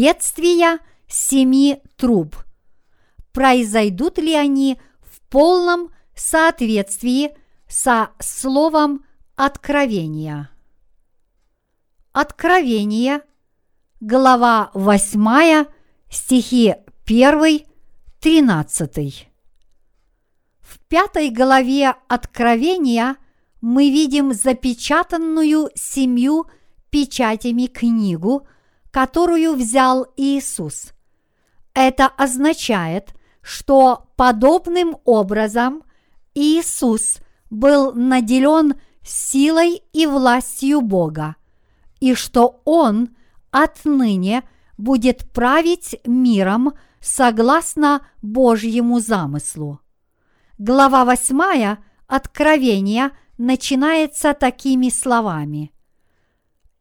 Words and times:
Бедствия 0.00 0.78
семи 1.08 1.82
труб. 1.98 2.34
Произойдут 3.34 4.16
ли 4.16 4.34
они 4.34 4.80
в 5.02 5.20
полном 5.28 5.90
соответствии 6.16 7.36
со 7.68 8.08
словом 8.18 9.04
откровения? 9.36 10.48
Откровение, 12.12 13.20
глава 14.00 14.70
8, 14.72 15.66
стихи 16.08 16.76
1, 17.04 17.66
13. 18.20 19.28
В 20.60 20.78
пятой 20.88 21.28
главе 21.28 21.94
Откровения 22.08 23.16
мы 23.60 23.90
видим 23.90 24.32
запечатанную 24.32 25.68
семью 25.74 26.46
печатями 26.88 27.66
книгу, 27.66 28.46
которую 28.90 29.54
взял 29.54 30.06
Иисус. 30.16 30.92
Это 31.74 32.06
означает, 32.06 33.14
что 33.42 34.08
подобным 34.16 34.96
образом 35.04 35.82
Иисус 36.34 37.18
был 37.48 37.92
наделен 37.92 38.74
силой 39.02 39.82
и 39.92 40.06
властью 40.06 40.80
Бога, 40.80 41.36
и 42.00 42.14
что 42.14 42.60
Он 42.64 43.10
отныне 43.50 44.42
будет 44.76 45.30
править 45.32 45.96
миром 46.04 46.72
согласно 47.00 48.06
Божьему 48.22 49.00
замыслу. 49.00 49.80
Глава 50.58 51.04
8 51.04 51.76
Откровения 52.06 53.12
начинается 53.38 54.34
такими 54.34 54.88
словами. 54.88 55.72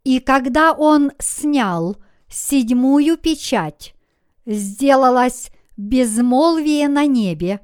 «И 0.03 0.19
когда 0.19 0.73
он 0.73 1.11
снял 1.19 1.97
седьмую 2.30 3.17
печать, 3.17 3.95
сделалось 4.45 5.52
безмолвие 5.78 6.88
на 6.88 7.06
небе, 7.06 7.61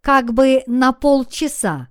как 0.00 0.32
бы 0.34 0.62
на 0.66 0.92
полчаса. 0.92 1.88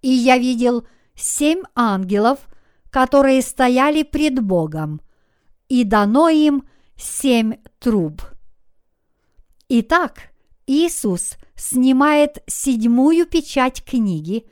И 0.00 0.08
я 0.08 0.38
видел 0.38 0.86
семь 1.14 1.62
ангелов, 1.74 2.38
которые 2.90 3.42
стояли 3.42 4.02
пред 4.02 4.40
Богом, 4.40 5.00
и 5.68 5.84
дано 5.84 6.28
им 6.28 6.64
семь 6.96 7.54
труб. 7.78 8.22
Итак, 9.68 10.30
Иисус 10.66 11.34
снимает 11.54 12.42
седьмую 12.46 13.26
печать 13.26 13.84
книги 13.84 14.46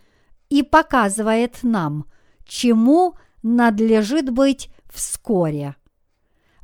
и 0.49 0.63
показывает 0.63 1.63
нам, 1.63 2.07
чему 2.45 3.15
надлежит 3.43 4.31
быть 4.31 4.71
вскоре. 4.93 5.77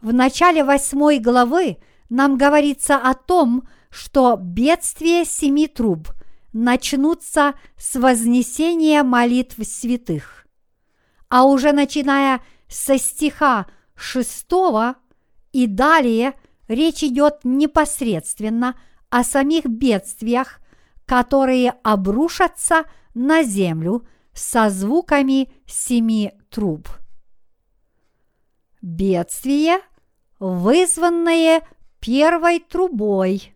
В 0.01 0.13
начале 0.13 0.65
восьмой 0.65 1.19
главы 1.19 1.79
нам 2.09 2.37
говорится 2.37 2.97
о 2.97 3.15
том, 3.15 3.67
что 3.91 4.37
бедствия 4.37 5.25
семи 5.25 5.67
труб 5.67 6.09
начнутся 6.53 7.55
с 7.77 7.99
вознесения 7.99 9.03
молитв 9.03 9.57
святых. 9.65 10.47
А 11.29 11.45
уже 11.45 11.73
начиная 11.73 12.43
со 12.69 12.99
стиха 12.99 13.67
шестого 13.95 14.97
и 15.53 15.67
далее 15.67 16.35
речь 16.69 17.03
идет 17.03 17.41
непосредственно 17.45 18.77
о 19.11 19.25
самих 19.25 19.67
бедствиях, 19.67 20.61
которые 21.07 21.71
обрушатся 21.83 22.85
на 23.15 23.43
землю 23.43 24.07
со 24.35 24.71
звуками 24.71 25.51
семи 25.67 26.33
труб. 26.51 26.89
Бедствие, 28.83 29.79
вызванное 30.39 31.67
первой 32.01 32.61
трубой. 32.61 33.55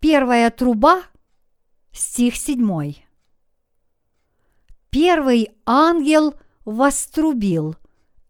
Первая 0.00 0.50
труба, 0.50 1.02
стих 1.92 2.36
7. 2.36 2.94
Первый 4.90 5.50
ангел 5.64 6.34
вострубил, 6.64 7.76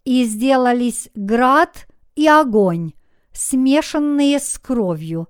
и 0.04 0.24
сделались 0.24 1.08
град 1.14 1.86
и 2.14 2.28
огонь, 2.28 2.92
смешанные 3.32 4.38
с 4.38 4.58
кровью, 4.58 5.28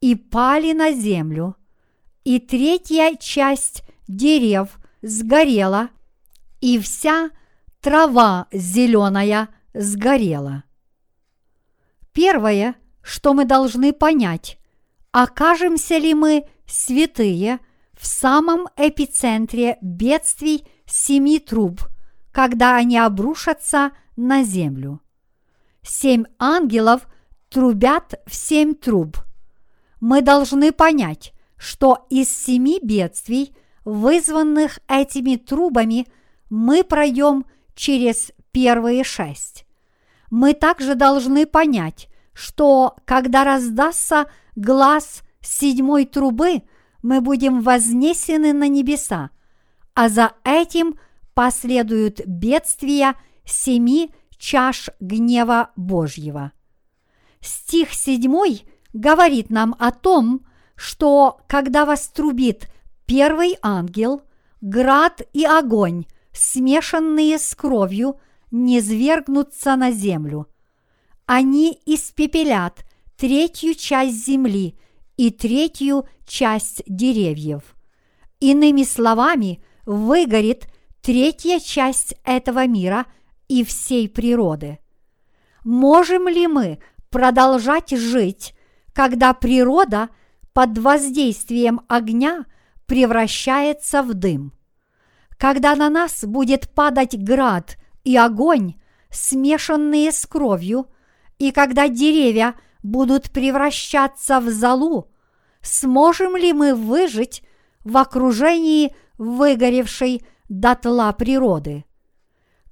и 0.00 0.14
пали 0.14 0.72
на 0.72 0.92
землю, 0.92 1.56
и 2.24 2.38
третья 2.38 3.16
часть 3.16 3.82
дерев 4.08 4.78
сгорела, 5.02 5.90
и 6.60 6.78
вся 6.78 7.30
трава 7.80 8.46
зеленая 8.52 9.48
сгорела. 9.74 10.64
Первое, 12.12 12.76
что 13.02 13.34
мы 13.34 13.44
должны 13.44 13.92
понять, 13.92 14.58
окажемся 15.10 15.96
ли 15.98 16.14
мы 16.14 16.46
святые 16.66 17.58
в 17.94 18.06
самом 18.06 18.68
эпицентре 18.76 19.78
бедствий 19.80 20.66
семи 20.86 21.38
труб, 21.38 21.80
когда 22.30 22.76
они 22.76 22.98
обрушатся 22.98 23.92
на 24.16 24.42
землю. 24.42 25.00
Семь 25.82 26.24
ангелов 26.38 27.08
трубят 27.48 28.14
в 28.26 28.34
семь 28.34 28.74
труб– 28.74 29.16
мы 30.02 30.20
должны 30.20 30.72
понять, 30.72 31.32
что 31.56 32.08
из 32.10 32.28
семи 32.28 32.80
бедствий, 32.82 33.54
вызванных 33.84 34.78
этими 34.88 35.36
трубами, 35.36 36.06
мы 36.50 36.84
пройдем 36.84 37.46
через 37.74 38.32
первые 38.52 39.04
шесть. 39.04 39.66
Мы 40.30 40.54
также 40.54 40.94
должны 40.94 41.46
понять, 41.46 42.08
что 42.32 42.96
когда 43.04 43.44
раздастся 43.44 44.26
глаз 44.56 45.22
седьмой 45.40 46.04
трубы, 46.04 46.62
мы 47.02 47.20
будем 47.20 47.60
вознесены 47.60 48.52
на 48.52 48.68
небеса, 48.68 49.30
а 49.94 50.08
за 50.08 50.32
этим 50.44 50.98
последуют 51.34 52.20
бедствия 52.26 53.14
семи 53.44 54.14
чаш 54.38 54.90
гнева 55.00 55.70
Божьего. 55.76 56.52
Стих 57.40 57.92
седьмой 57.92 58.64
говорит 58.92 59.50
нам 59.50 59.74
о 59.78 59.90
том, 59.90 60.46
что 60.76 61.40
когда 61.48 61.84
вострубит 61.84 62.71
первый 63.06 63.56
ангел, 63.62 64.22
град 64.60 65.22
и 65.32 65.44
огонь, 65.44 66.06
смешанные 66.32 67.38
с 67.38 67.54
кровью, 67.54 68.20
не 68.50 68.80
свергнутся 68.80 69.76
на 69.76 69.90
землю. 69.90 70.48
Они 71.26 71.80
испепелят 71.86 72.84
третью 73.16 73.74
часть 73.74 74.26
земли 74.26 74.78
и 75.16 75.30
третью 75.30 76.06
часть 76.26 76.82
деревьев. 76.86 77.74
Иными 78.40 78.82
словами, 78.82 79.62
выгорит 79.84 80.66
третья 81.00 81.58
часть 81.58 82.14
этого 82.24 82.66
мира 82.66 83.06
и 83.48 83.64
всей 83.64 84.08
природы. 84.08 84.78
Можем 85.64 86.28
ли 86.28 86.46
мы 86.46 86.78
продолжать 87.10 87.90
жить 87.90 88.54
когда 88.92 89.32
природа 89.32 90.10
под 90.52 90.78
воздействием 90.78 91.80
огня 91.88 92.44
превращается 92.92 94.02
в 94.02 94.12
дым. 94.12 94.52
Когда 95.38 95.74
на 95.76 95.88
нас 95.88 96.24
будет 96.24 96.68
падать 96.74 97.16
град 97.16 97.78
и 98.04 98.18
огонь, 98.18 98.74
смешанные 99.08 100.12
с 100.12 100.26
кровью, 100.26 100.88
и 101.38 101.52
когда 101.52 101.88
деревья 101.88 102.54
будут 102.82 103.30
превращаться 103.30 104.40
в 104.40 104.50
золу, 104.50 105.10
сможем 105.62 106.36
ли 106.36 106.52
мы 106.52 106.74
выжить 106.74 107.42
в 107.82 107.96
окружении 107.96 108.94
выгоревшей 109.16 110.26
дотла 110.50 111.12
природы? 111.12 111.86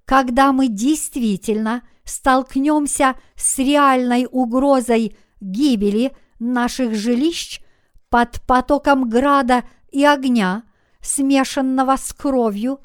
Когда 0.05 0.52
мы 0.52 0.69
действительно 0.69 1.81
столкнемся 2.05 3.14
с 3.37 3.56
реальной 3.56 4.28
угрозой 4.31 5.17
гибели 5.40 6.14
наших 6.38 6.94
жилищ 6.94 7.62
под 8.11 8.43
потоком 8.43 9.08
града 9.08 9.62
и 9.90 10.04
огня, 10.04 10.64
смешанного 11.00 11.96
с 11.96 12.12
кровью, 12.12 12.81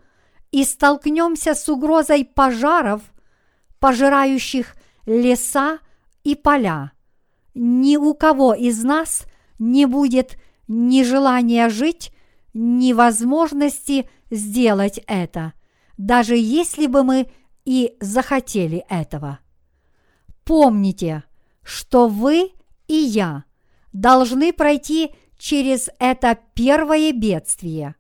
и 0.52 0.64
столкнемся 0.64 1.54
с 1.54 1.68
угрозой 1.68 2.26
пожаров, 2.26 3.02
пожирающих 3.80 4.76
леса 5.06 5.80
и 6.24 6.36
поля. 6.36 6.92
Ни 7.54 7.98
у 7.98 8.14
кого 8.14 8.54
из 8.54 8.84
нас 8.84 9.26
не 9.60 9.86
будет 9.86 10.38
ни 10.68 11.04
желания 11.04 11.70
жить, 11.70 12.12
ни 12.54 12.94
возможности 12.94 14.10
сделать 14.32 15.00
это, 15.08 15.54
даже 15.98 16.36
если 16.36 16.88
бы 16.88 17.04
мы 17.04 17.30
и 17.66 17.96
захотели 18.00 18.86
этого. 18.90 19.40
Помните– 20.44 21.24
что 21.66 22.08
вы 22.08 22.52
и 22.88 22.94
я 22.94 23.44
должны 23.92 24.54
пройти 24.54 25.12
через 25.38 25.90
это 26.00 26.38
первое 26.54 27.12
бедствие. 27.12 27.96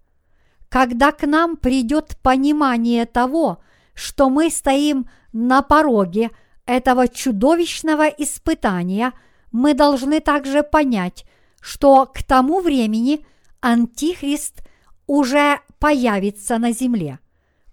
Когда 0.70 1.12
к 1.12 1.26
нам 1.26 1.58
придет 1.58 2.18
понимание 2.22 3.06
того, 3.06 3.60
что 3.94 4.30
мы 4.30 4.50
стоим 4.50 5.08
на 5.32 5.62
пороге 5.62 6.32
этого 6.66 7.08
чудовищного 7.08 8.08
испытания 8.08 9.14
мы 9.52 9.74
должны 9.74 10.20
также 10.20 10.64
понять, 10.64 11.26
что 11.62 12.06
к 12.06 12.24
тому 12.24 12.60
времени 12.60 13.26
Антихрист 13.62 14.64
уже 15.08 15.60
появится 15.80 16.58
на 16.58 16.72
земле, 16.72 17.20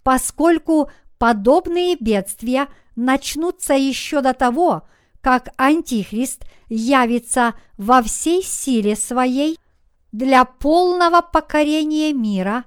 поскольку 0.01 0.89
подобные 1.17 1.95
бедствия 1.99 2.67
начнутся 2.95 3.73
еще 3.73 4.21
до 4.21 4.33
того, 4.33 4.87
как 5.23 5.53
Антихрист 5.57 6.43
явится 6.67 7.55
во 7.77 8.03
всей 8.03 8.43
силе 8.43 8.97
своей 8.97 9.57
для 10.11 10.43
полного 10.43 11.21
покорения 11.21 12.11
мира, 12.11 12.65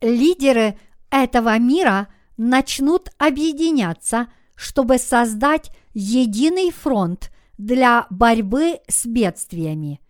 лидеры 0.00 0.78
этого 1.10 1.58
мира 1.58 2.08
начнут 2.38 3.10
объединяться, 3.18 4.28
чтобы 4.56 4.96
создать 4.96 5.70
единый 5.92 6.70
фронт 6.70 7.30
для 7.58 8.06
борьбы 8.08 8.80
с 8.88 9.04
бедствиями. 9.04 10.00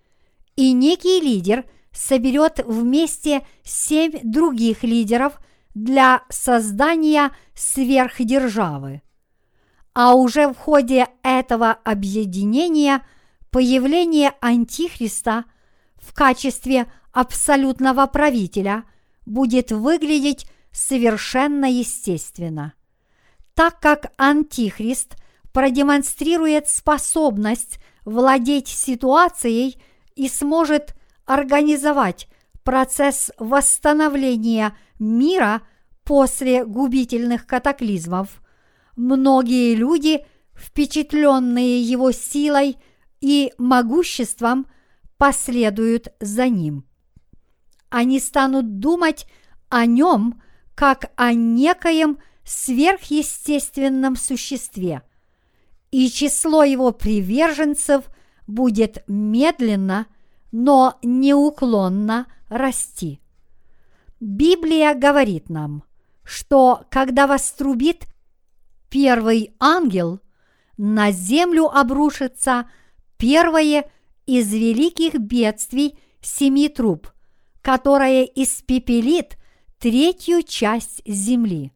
И 0.54 0.72
некий 0.72 1.20
лидер 1.20 1.64
соберет 1.92 2.60
вместе 2.64 3.44
семь 3.64 4.12
других 4.22 4.84
лидеров 4.84 5.40
для 5.74 6.22
создания 6.28 7.32
сверхдержавы. 7.56 9.02
А 9.92 10.14
уже 10.14 10.48
в 10.48 10.54
ходе 10.56 11.08
этого 11.22 11.72
объединения 11.72 13.04
появление 13.50 14.32
Антихриста 14.40 15.44
в 15.96 16.14
качестве 16.14 16.86
абсолютного 17.12 18.06
правителя 18.06 18.84
будет 19.26 19.72
выглядеть 19.72 20.46
совершенно 20.72 21.66
естественно. 21.66 22.74
Так 23.54 23.80
как 23.80 24.12
Антихрист 24.16 25.16
продемонстрирует 25.52 26.68
способность 26.68 27.80
владеть 28.04 28.68
ситуацией 28.68 29.82
и 30.14 30.28
сможет 30.28 30.94
организовать 31.26 32.28
процесс 32.62 33.30
восстановления 33.38 34.76
мира 34.98 35.62
после 36.04 36.64
губительных 36.64 37.46
катаклизмов, 37.46 38.40
многие 38.96 39.74
люди, 39.74 40.24
впечатленные 40.54 41.82
его 41.82 42.12
силой 42.12 42.76
и 43.20 43.52
могуществом, 43.58 44.66
последуют 45.16 46.08
за 46.20 46.48
ним. 46.48 46.84
Они 47.88 48.20
станут 48.20 48.78
думать 48.78 49.26
о 49.68 49.86
нем 49.86 50.40
как 50.74 51.12
о 51.16 51.34
некоем 51.34 52.18
сверхъестественном 52.44 54.16
существе, 54.16 55.02
и 55.90 56.08
число 56.08 56.64
его 56.64 56.92
приверженцев 56.92 58.04
будет 58.46 59.04
медленно, 59.06 60.06
но 60.52 60.98
неуклонно 61.02 62.26
расти. 62.48 63.20
Библия 64.20 64.94
говорит 64.94 65.48
нам, 65.48 65.84
что 66.24 66.84
когда 66.90 67.26
вострубит 67.26 68.06
первый 68.90 69.54
ангел, 69.58 70.20
на 70.76 71.12
землю 71.12 71.66
обрушится 71.66 72.68
первое 73.16 73.90
из 74.26 74.52
великих 74.52 75.14
бедствий 75.14 75.98
семи 76.20 76.68
труб, 76.68 77.08
которое 77.62 78.24
испепелит 78.24 79.38
третью 79.78 80.42
часть 80.42 81.02
земли. 81.06 81.72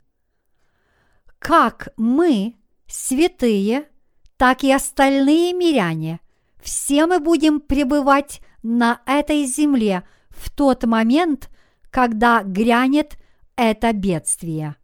Как 1.39 1.89
мы, 1.97 2.57
святые, 2.87 3.89
так 4.37 4.65
и 4.65 4.73
остальные 4.73 5.53
миряне, 5.53 6.21
все 6.63 7.07
мы 7.07 7.21
будем 7.21 7.61
пребывать 7.61 8.41
на 8.63 9.03
этой 9.07 9.45
земле 9.45 10.07
в 10.31 10.51
тот 10.51 10.85
момент, 10.85 11.51
когда 11.91 12.43
грянет 12.43 13.19
это 13.57 13.93
бедствие. 13.93 14.77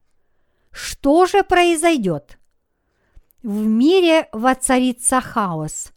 Что 0.73 1.27
же 1.27 1.43
произойдет? 1.43 2.39
В 3.43 3.67
мире 3.67 4.29
воцарится 4.33 5.21
хаос. 5.21 5.93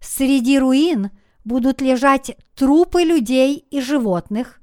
Среди 0.00 0.58
руин 0.58 1.10
будут 1.44 1.80
лежать 1.80 2.36
трупы 2.54 3.02
людей 3.02 3.56
и 3.70 3.80
животных, 3.80 4.60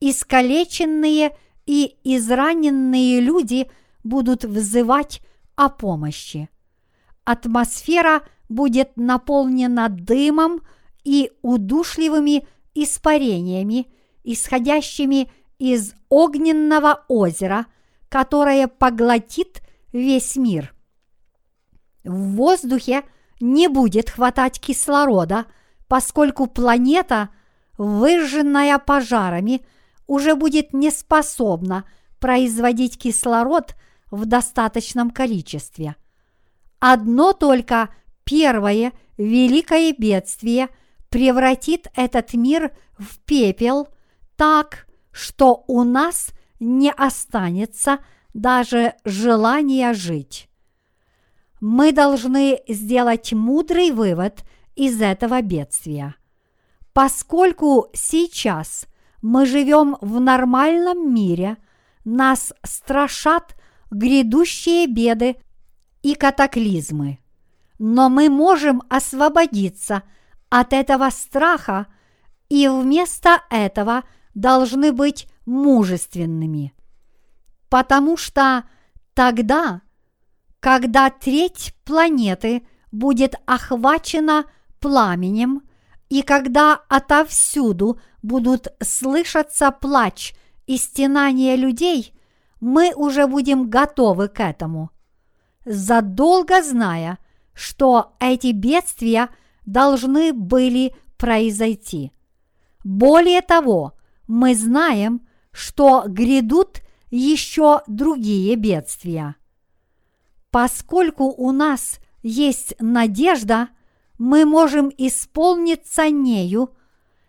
искалеченные 0.00 1.36
и 1.66 1.96
израненные 2.02 3.20
люди 3.20 3.70
будут 4.02 4.44
взывать 4.44 5.20
о 5.54 5.68
помощи. 5.68 6.48
Атмосфера 7.24 8.22
будет 8.48 8.96
наполнена 8.96 9.88
дымом 9.88 10.62
и 11.04 11.30
удушливыми 11.42 12.46
испарениями, 12.74 13.86
исходящими 14.24 15.30
из 15.58 15.94
огненного 16.08 17.04
озера– 17.08 17.66
которое 18.10 18.66
поглотит 18.66 19.62
весь 19.92 20.36
мир. 20.36 20.74
В 22.04 22.34
воздухе 22.34 23.04
не 23.40 23.68
будет 23.68 24.10
хватать 24.10 24.60
кислорода, 24.60 25.46
поскольку 25.88 26.46
планета, 26.46 27.30
выжженная 27.78 28.78
пожарами, 28.78 29.64
уже 30.06 30.34
будет 30.34 30.74
не 30.74 30.90
способна 30.90 31.84
производить 32.18 32.98
кислород 32.98 33.76
в 34.10 34.26
достаточном 34.26 35.10
количестве. 35.10 35.94
Одно 36.80 37.32
только 37.32 37.90
первое 38.24 38.92
великое 39.18 39.94
бедствие 39.96 40.68
превратит 41.10 41.86
этот 41.94 42.34
мир 42.34 42.72
в 42.98 43.20
пепел 43.20 43.88
так, 44.36 44.88
что 45.12 45.64
у 45.68 45.84
нас– 45.84 46.30
не 46.60 46.92
останется 46.92 47.98
даже 48.34 48.94
желания 49.04 49.92
жить. 49.92 50.48
Мы 51.60 51.92
должны 51.92 52.60
сделать 52.68 53.32
мудрый 53.32 53.90
вывод 53.90 54.44
из 54.76 55.00
этого 55.02 55.42
бедствия. 55.42 56.14
Поскольку 56.92 57.88
сейчас 57.92 58.86
мы 59.20 59.46
живем 59.46 59.96
в 60.00 60.20
нормальном 60.20 61.12
мире, 61.12 61.56
нас 62.04 62.52
страшат 62.62 63.56
грядущие 63.90 64.86
беды 64.86 65.36
и 66.02 66.14
катаклизмы. 66.14 67.18
Но 67.78 68.08
мы 68.08 68.28
можем 68.28 68.82
освободиться 68.88 70.02
от 70.48 70.72
этого 70.72 71.10
страха 71.10 71.86
и 72.48 72.68
вместо 72.68 73.42
этого 73.50 74.04
должны 74.34 74.92
быть 74.92 75.28
мужественными. 75.50 76.72
Потому 77.68 78.16
что 78.16 78.64
тогда, 79.14 79.82
когда 80.60 81.10
треть 81.10 81.74
планеты 81.84 82.66
будет 82.92 83.34
охвачена 83.46 84.44
пламенем, 84.80 85.62
и 86.08 86.22
когда 86.22 86.80
отовсюду 86.88 88.00
будут 88.22 88.68
слышаться 88.82 89.70
плач 89.70 90.34
и 90.66 90.76
стенания 90.76 91.56
людей, 91.56 92.12
мы 92.60 92.92
уже 92.94 93.26
будем 93.26 93.70
готовы 93.70 94.28
к 94.28 94.40
этому. 94.40 94.90
Задолго 95.64 96.62
зная, 96.62 97.18
что 97.54 98.14
эти 98.18 98.52
бедствия 98.52 99.28
должны 99.66 100.32
были 100.32 100.94
произойти. 101.16 102.12
Более 102.82 103.42
того, 103.42 103.94
мы 104.26 104.54
знаем, 104.54 105.26
что 105.52 106.04
грядут 106.06 106.82
еще 107.10 107.82
другие 107.86 108.56
бедствия. 108.56 109.36
Поскольку 110.50 111.24
у 111.24 111.52
нас 111.52 111.98
есть 112.22 112.74
надежда, 112.78 113.68
мы 114.18 114.44
можем 114.44 114.90
исполниться 114.96 116.10
нею, 116.10 116.74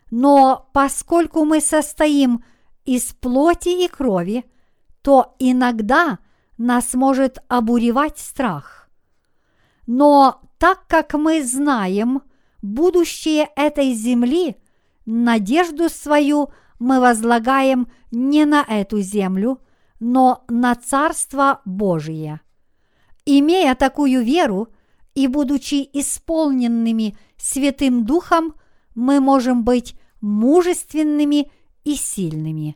но 0.09 0.69
поскольку 0.73 1.45
мы 1.45 1.61
состоим 1.61 2.43
из 2.83 3.13
плоти 3.13 3.85
и 3.85 3.87
крови, 3.87 4.45
то 5.01 5.35
иногда 5.39 6.19
нас 6.57 6.93
может 6.93 7.39
обуревать 7.47 8.17
страх. 8.17 8.89
Но 9.87 10.41
так 10.57 10.85
как 10.87 11.13
мы 11.13 11.43
знаем 11.43 12.21
будущее 12.61 13.49
этой 13.55 13.93
земли, 13.93 14.57
надежду 15.05 15.89
свою 15.89 16.51
мы 16.81 16.99
возлагаем 16.99 17.87
не 18.09 18.43
на 18.43 18.65
эту 18.67 19.01
землю, 19.01 19.61
но 19.99 20.43
на 20.49 20.73
Царство 20.73 21.61
Божие. 21.63 22.41
Имея 23.23 23.75
такую 23.75 24.23
веру 24.23 24.69
и 25.13 25.27
будучи 25.27 25.87
исполненными 25.93 27.15
Святым 27.37 28.03
Духом, 28.03 28.55
мы 28.95 29.19
можем 29.19 29.63
быть 29.63 29.93
мужественными 30.21 31.51
и 31.83 31.93
сильными. 31.93 32.75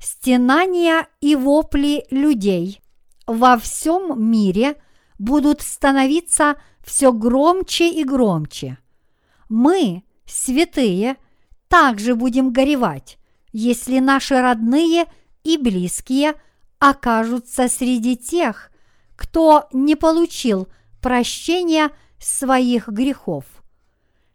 Стенания 0.00 1.06
и 1.20 1.36
вопли 1.36 2.04
людей 2.10 2.80
во 3.28 3.58
всем 3.58 4.28
мире 4.28 4.74
будут 5.20 5.60
становиться 5.62 6.56
все 6.84 7.12
громче 7.12 7.88
и 7.88 8.02
громче. 8.02 8.78
Мы, 9.48 10.02
святые, 10.26 11.16
также 11.68 12.14
будем 12.14 12.52
горевать, 12.52 13.18
если 13.52 13.98
наши 13.98 14.40
родные 14.40 15.06
и 15.44 15.56
близкие 15.56 16.34
окажутся 16.78 17.68
среди 17.68 18.16
тех, 18.16 18.70
кто 19.16 19.68
не 19.72 19.96
получил 19.96 20.68
прощения 21.00 21.90
своих 22.18 22.88
грехов. 22.88 23.44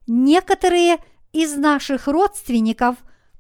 Некоторые 0.08 0.98
из 1.32 1.56
наших 1.56 2.08
родственников 2.08 2.98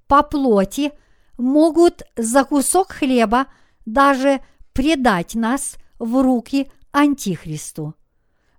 по 0.07 0.23
плоти 0.23 0.91
могут 1.37 2.03
за 2.15 2.43
кусок 2.43 2.91
хлеба 2.93 3.47
даже 3.85 4.41
предать 4.73 5.35
нас 5.35 5.75
в 5.99 6.21
руки 6.21 6.71
Антихристу. 6.91 7.95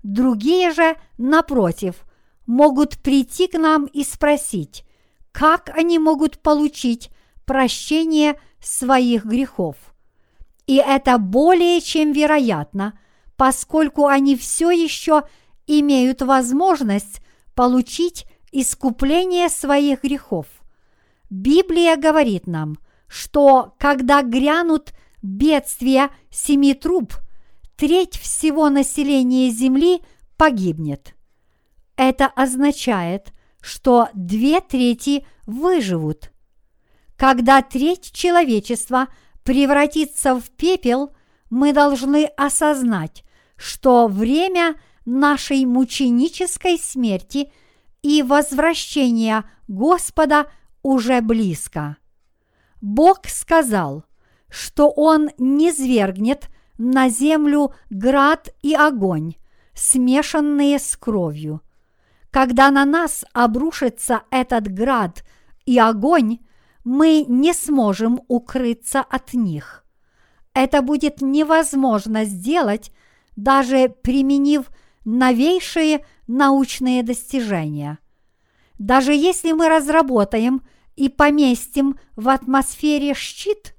Другие 0.03 0.71
же, 0.73 0.97
напротив, 1.17 2.05
могут 2.47 2.99
прийти 2.99 3.47
к 3.47 3.59
нам 3.59 3.87
и 3.87 4.05
спросить, 4.05 4.85
как 5.35 5.69
они 5.77 5.99
могут 5.99 6.39
получить 6.39 7.11
прощение 7.45 8.39
своих 8.63 9.25
грехов. 9.25 9.77
И 10.69 10.77
это 10.77 11.19
более 11.19 11.81
чем 11.81 12.13
вероятно, 12.13 12.97
поскольку 13.37 14.07
они 14.07 14.37
все 14.37 14.71
еще 14.71 15.25
имеют 15.67 16.23
возможность 16.23 17.21
получить 17.57 18.27
искупление 18.53 19.49
своих 19.49 20.05
грехов. 20.05 20.47
Библия 21.31 21.97
говорит 21.97 22.47
нам, 22.47 22.79
что 23.09 23.75
когда 23.79 24.23
грянут 24.23 24.93
бедствия 25.21 26.11
семи 26.31 26.75
труб, 26.75 27.13
треть 27.77 28.17
всего 28.17 28.71
населения 28.71 29.51
Земли 29.51 30.01
погибнет. 30.37 31.17
Это 31.97 32.27
означает, 32.29 33.34
что 33.65 34.11
две 34.13 34.61
трети 34.61 35.27
выживут. 35.47 36.31
Когда 37.17 37.63
треть 37.63 38.13
человечества 38.13 39.09
превратится 39.43 40.39
в 40.39 40.51
пепел, 40.51 41.17
мы 41.49 41.73
должны 41.73 42.27
осознать, 42.37 43.25
что 43.57 44.07
время 44.07 44.75
нашей 45.07 45.65
мученической 45.65 46.79
смерти 46.79 47.51
и 48.03 48.23
возвращения 48.23 49.45
Господа 49.67 50.51
уже 50.83 51.23
близко. 51.23 51.97
Бог 52.83 53.27
сказал, 53.29 54.05
что 54.51 54.91
Он 54.91 55.31
не 55.39 55.73
свергнет 55.73 56.51
на 56.77 57.09
землю 57.09 57.73
град 57.89 58.51
и 58.61 58.75
огонь, 58.75 59.37
смешанные 59.73 60.79
с 60.79 60.99
кровью. 60.99 61.63
Когда 62.35 62.73
на 62.73 62.85
нас 62.85 63.25
обрушится 63.33 64.23
этот 64.33 64.67
град 64.67 65.23
и 65.67 65.79
огонь, 65.79 66.41
мы 66.83 67.25
не 67.29 67.55
сможем 67.55 68.23
укрыться 68.27 69.03
от 69.03 69.35
них. 69.35 69.85
Это 70.53 70.83
будет 70.83 71.21
невозможно 71.21 72.25
сделать, 72.25 72.91
даже 73.37 73.89
применив 73.89 74.69
новейшие 75.05 76.05
научные 76.27 77.05
достижения. 77.05 77.99
Даже 78.81 79.15
если 79.15 79.53
мы 79.53 79.69
разработаем 79.69 80.63
и 80.97 81.09
поместим 81.09 82.01
в 82.17 82.29
атмосфере 82.29 83.15
щит, 83.15 83.77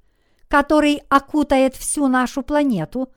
который 0.48 1.02
окутает 1.10 1.76
всю 1.76 2.08
нашу 2.08 2.40
планету, 2.40 3.12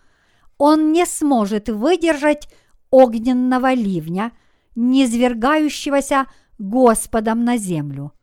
он 0.58 0.92
не 0.92 1.06
сможет 1.06 1.70
выдержать 1.70 2.50
огненного 2.92 3.74
ливня, 3.74 4.34
низвергающегося 4.76 6.28
Господом 6.58 7.44
на 7.44 7.58
землю. 7.58 8.14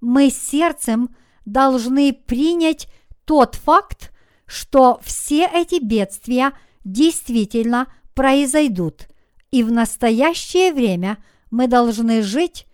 Мы 0.00 0.30
сердцем 0.30 1.14
должны 1.44 2.12
принять 2.12 2.88
тот 3.24 3.54
факт, 3.54 4.12
что 4.46 5.00
все 5.02 5.46
эти 5.46 5.82
бедствия 5.82 6.52
действительно 6.84 7.92
произойдут, 8.14 9.08
и 9.50 9.62
в 9.62 9.70
настоящее 9.70 10.72
время 10.72 11.18
мы 11.50 11.66
должны 11.66 12.22
жить 12.22 12.66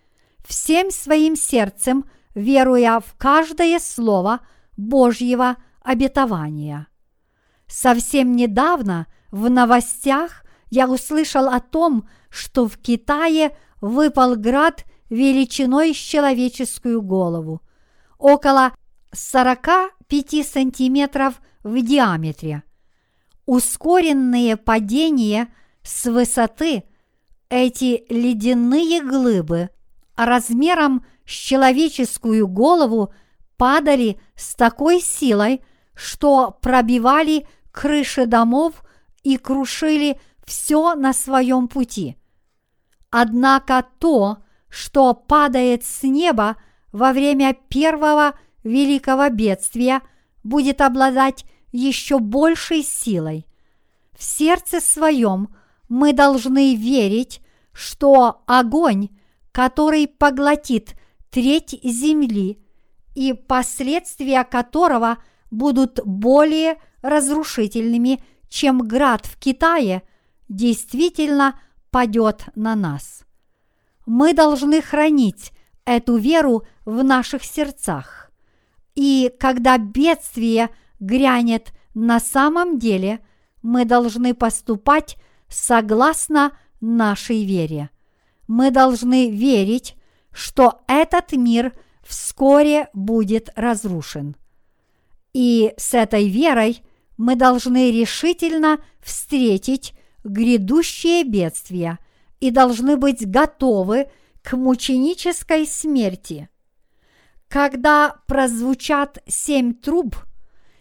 всем 0.47 0.91
своим 0.91 1.37
сердцем, 1.37 2.05
веруя 2.35 3.01
в 3.01 3.15
каждое 3.17 3.79
слово 3.79 4.41
Божьего 4.77 5.57
обетования. 5.83 6.87
Совсем 7.67 8.37
недавно 8.37 9.07
в 9.31 9.51
новостях 9.51 10.45
я 10.71 10.89
услышал 10.89 11.49
о 11.49 11.61
том, 11.61 12.09
что 12.37 12.69
в 12.69 12.77
Китае 12.77 13.57
выпал 13.81 14.37
град 14.37 14.85
величиной 15.09 15.95
с 15.95 15.97
человеческую 15.97 17.01
голову, 17.01 17.63
около 18.19 18.73
45 19.13 20.47
сантиметров 20.47 21.41
в 21.63 21.81
диаметре. 21.81 22.63
Ускоренные 23.47 24.57
падения 24.57 25.49
с 25.83 26.05
высоты 26.11 26.85
эти 27.49 28.05
ледяные 28.11 29.03
глыбы 29.03 29.71
размером 30.17 31.07
с 31.25 31.31
человеческую 31.31 32.49
голову 32.49 33.15
падали 33.57 34.21
с 34.35 34.55
такой 34.55 35.01
силой, 35.01 35.63
что 35.95 36.59
пробивали 36.61 37.47
крыши 37.73 38.27
домов 38.27 38.85
и 39.23 39.39
крушили 39.39 40.21
все 40.45 40.95
на 40.95 41.13
своем 41.13 41.69
пути. 41.69 42.17
Однако 43.11 43.85
то, 43.99 44.39
что 44.69 45.15
падает 45.15 45.85
с 45.85 46.03
неба 46.03 46.57
во 46.93 47.13
время 47.13 47.57
первого 47.69 48.39
великого 48.65 49.29
бедствия, 49.29 50.03
будет 50.43 50.81
обладать 50.81 51.45
еще 51.73 52.19
большей 52.19 52.83
силой. 52.83 53.47
В 54.17 54.23
сердце 54.23 54.81
своем 54.81 55.55
мы 55.89 56.13
должны 56.13 56.75
верить, 56.75 57.41
что 57.73 58.43
огонь, 58.47 59.09
который 59.53 60.09
поглотит 60.09 60.95
треть 61.31 61.79
земли 61.83 62.59
и 63.15 63.33
последствия 63.33 64.45
которого 64.45 65.19
будут 65.51 66.01
более 66.05 66.79
разрушительными, 67.03 68.23
чем 68.49 68.79
град 68.79 69.27
в 69.27 69.39
Китае, 69.39 70.03
действительно 70.49 71.59
падет 71.91 72.45
на 72.55 72.75
нас. 72.75 73.25
Мы 74.07 74.35
должны 74.35 74.81
хранить 74.83 75.53
эту 75.85 76.17
веру 76.17 76.65
в 76.85 77.03
наших 77.03 77.45
сердцах. 77.45 78.31
И 78.95 79.33
когда 79.39 79.79
бедствие 79.79 80.71
грянет 81.01 81.73
на 81.95 82.21
самом 82.21 82.79
деле, 82.79 83.21
мы 83.63 83.85
должны 83.85 84.35
поступать 84.35 85.17
согласно 85.49 86.57
нашей 86.81 87.45
вере. 87.45 87.91
Мы 88.47 88.71
должны 88.71 89.31
верить, 89.31 89.97
что 90.33 90.81
этот 90.87 91.33
мир 91.33 91.73
вскоре 92.03 92.89
будет 92.93 93.51
разрушен. 93.57 94.37
И 95.33 95.75
с 95.77 95.95
этой 95.95 96.29
верой 96.29 96.83
мы 97.17 97.35
должны 97.35 97.91
решительно 97.91 98.79
встретить 99.01 99.95
грядущее 100.31 101.25
бедствие 101.25 101.99
и 102.41 102.51
должны 102.51 102.97
быть 102.97 103.29
готовы 103.29 104.11
к 104.43 104.57
мученической 104.57 105.67
смерти. 105.67 106.49
Когда 107.49 108.17
прозвучат 108.27 109.19
семь 109.27 109.75
труб, 109.75 110.17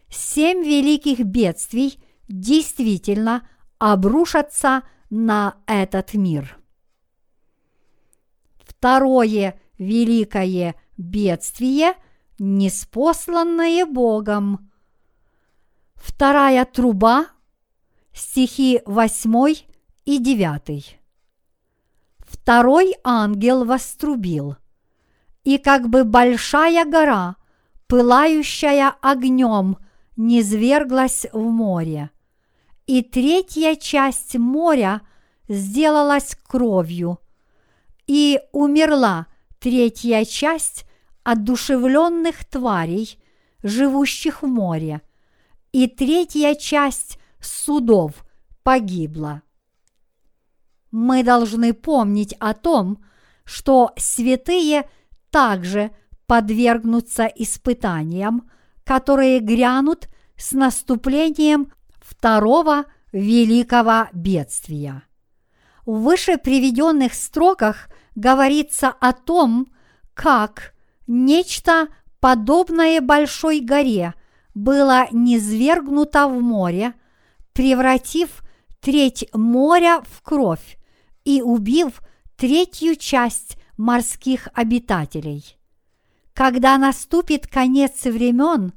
семь 0.09 0.63
великих 0.63 1.19
бедствий 1.19 1.99
действительно 2.27 3.47
обрушатся 3.77 4.83
на 5.09 5.57
этот 5.67 6.13
мир. 6.13 6.57
Второе 8.63 9.59
великое 9.77 10.75
бедствие– 10.97 11.93
неспосланное 12.39 13.85
Богом. 13.85 14.71
Вторая 15.95 16.65
труба, 16.65 17.27
стихи 18.15 18.81
8 18.85 19.55
и 20.05 20.19
9. 20.19 20.97
Второй 22.19 22.95
ангел 23.03 23.65
вострубил, 23.65 24.55
и 25.43 25.57
как 25.57 25.89
бы 25.89 26.05
большая 26.05 26.85
гора, 26.85 27.35
пылающая 27.87 28.95
огнем, 29.01 29.77
низверглась 30.15 31.27
в 31.33 31.41
море. 31.41 32.09
И 32.87 33.01
третья 33.01 33.75
часть 33.75 34.35
моря 34.37 35.01
сделалась 35.49 36.37
кровью, 36.47 37.19
и 38.07 38.39
умерла 38.53 39.27
третья 39.59 40.23
часть 40.23 40.85
одушевленных 41.23 42.45
тварей, 42.45 43.19
живущих 43.61 44.41
в 44.41 44.47
море, 44.47 45.01
и 45.73 45.87
третья 45.87 46.55
часть 46.55 47.19
судов 47.45 48.25
погибла. 48.63 49.41
Мы 50.91 51.23
должны 51.23 51.73
помнить 51.73 52.33
о 52.39 52.53
том, 52.53 53.03
что 53.43 53.91
святые 53.97 54.89
также 55.29 55.91
подвергнутся 56.25 57.25
испытаниям, 57.25 58.49
которые 58.83 59.39
грянут 59.39 60.07
с 60.37 60.51
наступлением 60.53 61.71
второго 62.01 62.85
великого 63.11 64.07
бедствия. 64.13 65.03
В 65.85 66.01
выше 66.01 66.37
приведенных 66.37 67.13
строках 67.13 67.89
говорится 68.15 68.89
о 68.89 69.13
том, 69.13 69.67
как 70.13 70.73
нечто 71.07 71.89
подобное 72.19 73.01
большой 73.01 73.59
горе 73.59 74.13
было 74.53 75.07
низвергнуто 75.11 76.27
в 76.27 76.41
море, 76.41 76.93
превратив 77.55 78.43
треть 78.81 79.27
моря 79.33 80.03
в 80.05 80.21
кровь 80.21 80.77
и 81.23 81.41
убив 81.41 82.01
третью 82.35 82.97
часть 82.97 83.57
морских 83.77 84.49
обитателей. 84.53 85.57
Когда 86.33 86.77
наступит 86.77 87.47
конец 87.47 88.03
времен, 88.03 88.73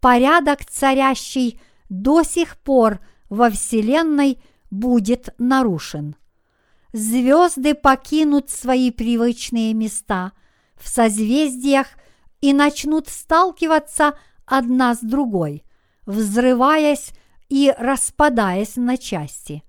порядок, 0.00 0.64
царящий 0.66 1.58
до 1.88 2.22
сих 2.22 2.58
пор 2.58 3.00
во 3.30 3.48
Вселенной, 3.48 4.38
будет 4.70 5.34
нарушен. 5.38 6.14
Звезды 6.92 7.74
покинут 7.74 8.50
свои 8.50 8.90
привычные 8.90 9.72
места 9.72 10.32
в 10.76 10.86
созвездиях 10.86 11.86
и 12.42 12.52
начнут 12.52 13.08
сталкиваться 13.08 14.18
одна 14.44 14.94
с 14.94 15.00
другой, 15.00 15.64
взрываясь 16.04 17.12
и 17.48 17.74
распадаясь 17.78 18.76
на 18.76 18.96
части. 18.96 19.62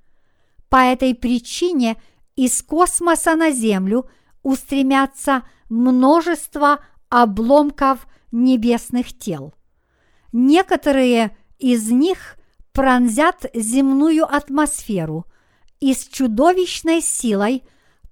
По 0.70 0.78
этой 0.78 1.16
причине 1.16 1.98
из 2.36 2.62
космоса 2.62 3.36
на 3.36 3.52
Землю 3.52 4.10
устремятся 4.44 5.44
множество 5.70 6.80
обломков 7.10 8.08
небесных 8.32 9.18
тел. 9.18 9.54
Некоторые 10.32 11.36
из 11.58 11.90
них 11.92 12.38
пронзят 12.72 13.46
земную 13.54 14.26
атмосферу 14.26 15.26
и 15.80 15.94
с 15.94 16.08
чудовищной 16.08 17.02
силой 17.02 17.64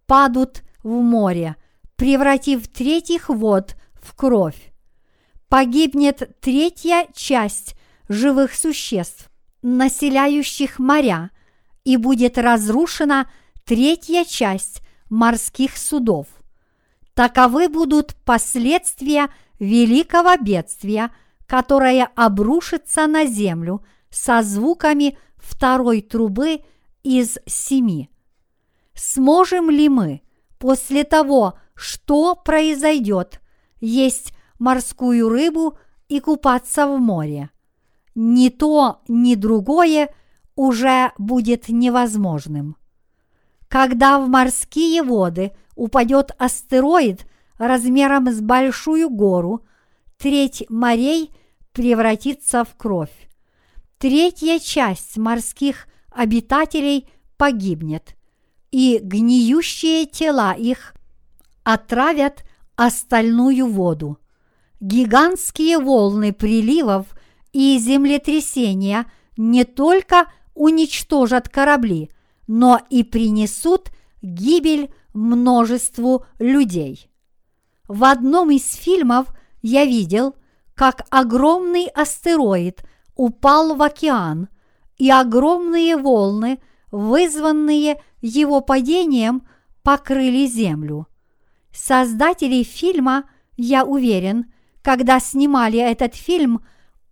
падут 0.08 0.64
в 0.84 0.90
море, 0.90 1.56
превратив 1.96 2.68
третьих 2.68 3.30
вод 3.30 3.76
в 3.94 4.16
кровь. 4.16 4.74
Погибнет 5.48 6.40
третья 6.42 7.08
часть 7.14 7.76
живых 8.10 8.56
существ, 8.56 9.30
населяющих 9.68 10.80
моря, 10.80 11.32
и 11.84 11.98
будет 11.98 12.38
разрушена 12.38 13.30
третья 13.66 14.24
часть 14.24 14.82
морских 15.10 15.76
судов. 15.78 16.28
Таковы 17.14 17.68
будут 17.68 18.16
последствия 18.24 19.28
великого 19.60 20.38
бедствия, 20.38 21.12
которое 21.48 22.10
обрушится 22.16 23.08
на 23.08 23.26
землю 23.26 23.84
со 24.10 24.42
звуками 24.42 25.18
второй 25.36 26.02
трубы 26.02 26.62
из 27.04 27.38
семи. 27.46 28.10
Сможем 28.94 29.70
ли 29.70 29.90
мы 29.90 30.22
после 30.60 31.04
того, 31.04 31.60
что 31.76 32.36
произойдет, 32.36 33.42
есть 33.82 34.34
морскую 34.60 35.28
рыбу 35.28 35.78
и 36.08 36.22
купаться 36.22 36.88
в 36.88 37.00
море? 37.00 37.50
Ни 38.20 38.50
то, 38.50 39.00
ни 39.08 39.36
другое 39.36 40.10
уже 40.56 41.14
будет 41.18 41.70
невозможным. 41.70 42.76
Когда 43.70 44.20
в 44.20 44.28
морские 44.28 45.04
воды– 45.04 45.54
упадет 45.78 46.32
астероид 46.38 47.26
размером 47.58 48.30
с 48.30 48.42
большую 48.42 49.10
гору, 49.10 49.64
треть 50.18 50.66
морей 50.68 51.32
превратится 51.72 52.66
в 52.66 52.76
кровь. 52.76 53.14
Третья 54.00 54.60
часть 54.60 55.18
морских 55.18 55.88
обитателей 56.12 57.08
погибнет, 57.38 58.16
и 58.72 59.00
гниющие 59.02 60.06
тела 60.06 60.54
их 60.54 60.94
отравят 61.64 62.44
остальную 62.76 63.68
воду. 63.68 64.18
Гигантские 64.80 65.80
волны 65.80 66.34
приливов 66.34 67.08
и 67.54 67.78
землетрясения 67.80 69.06
не 69.36 69.64
только 69.64 70.32
уничтожат 70.54 71.50
корабли, 71.50 72.12
но 72.48 72.80
и 72.90 73.04
принесут 73.04 73.90
гибель 74.22 74.92
множеству 75.14 76.26
людей. 76.40 77.10
В 77.88 78.04
одном 78.04 78.52
из 78.52 78.74
фильмов 78.74 79.28
я 79.62 79.86
видел, 79.86 80.36
как 80.76 81.06
огромный 81.10 81.88
астероид 81.88 82.84
упал 83.16 83.76
в 83.76 83.82
океан, 83.82 84.50
и 84.98 85.12
огромные 85.12 85.96
волны, 85.96 86.60
вызванные 86.92 88.02
его 88.22 88.62
падением, 88.62 89.48
покрыли 89.84 90.48
Землю. 90.48 91.08
Создатели 91.72 92.64
фильма, 92.64 93.30
я 93.58 93.86
уверен, 93.86 94.52
когда 94.82 95.20
снимали 95.20 95.80
этот 95.80 96.16
фильм, 96.16 96.62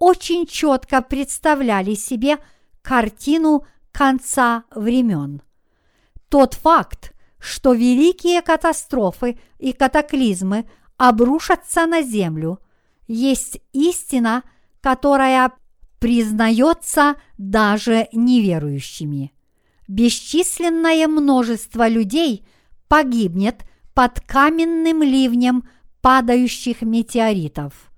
очень 0.06 0.46
четко 0.46 1.02
представляли 1.02 1.96
себе 1.96 2.38
картину 2.84 3.66
конца 3.92 4.66
времен. 4.70 5.42
Тот 6.30 6.54
факт, 6.54 7.16
что 7.40 7.74
великие 7.74 8.44
катастрофы 8.44 9.40
и 9.58 9.74
катаклизмы 9.74 10.70
обрушатся 10.98 11.88
на 11.88 12.04
землю, 12.04 12.60
есть 13.08 13.60
истина, 13.74 14.44
которая 14.80 15.52
признается 15.98 17.16
даже 17.40 18.08
неверующими. 18.14 19.34
Бесчисленное 19.88 21.08
множество 21.08 21.88
людей 21.88 22.46
погибнет 22.88 23.66
под 23.96 24.20
каменным 24.20 25.02
ливнем 25.02 25.68
падающих 26.02 26.84
метеоритов. 26.84 27.92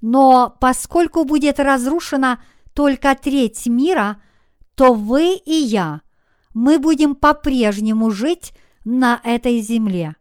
Но 0.00 0.56
поскольку 0.60 1.24
будет 1.24 1.60
разрушена 1.60 2.42
только 2.74 3.14
треть 3.14 3.66
мира, 3.66 4.20
то 4.74 4.94
вы 4.94 5.34
и 5.34 5.52
я, 5.52 6.00
мы 6.54 6.78
будем 6.78 7.14
по-прежнему 7.14 8.10
жить 8.10 8.52
на 8.84 9.20
этой 9.24 9.60
земле. 9.60 10.16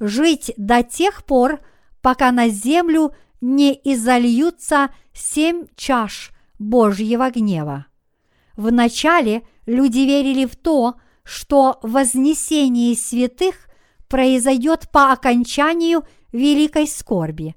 Жить 0.00 0.52
до 0.56 0.82
тех 0.82 1.24
пор, 1.24 1.60
пока 2.02 2.32
на 2.32 2.48
землю 2.48 3.14
не 3.40 3.72
изольются 3.84 4.90
семь 5.12 5.66
чаш 5.76 6.32
Божьего 6.58 7.30
гнева. 7.30 7.86
Вначале 8.56 9.42
люди 9.66 10.00
верили 10.00 10.44
в 10.44 10.56
то, 10.56 10.96
что 11.22 11.78
вознесение 11.82 12.96
святых 12.96 13.68
произойдет 14.08 14.90
по 14.90 15.12
окончанию 15.12 16.04
великой 16.32 16.86
скорби. 16.86 17.54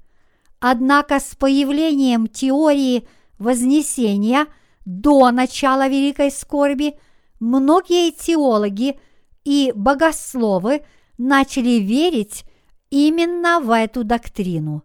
Однако 0.60 1.20
с 1.20 1.36
появлением 1.36 2.26
теории 2.26 3.06
вознесения 3.38 4.46
до 4.84 5.30
начала 5.30 5.86
великой 5.88 6.30
скорби 6.30 6.98
многие 7.38 8.10
теологи 8.10 8.98
и 9.44 9.72
богословы 9.74 10.82
начали 11.16 11.80
верить 11.80 12.44
именно 12.90 13.60
в 13.60 13.70
эту 13.70 14.02
доктрину. 14.02 14.82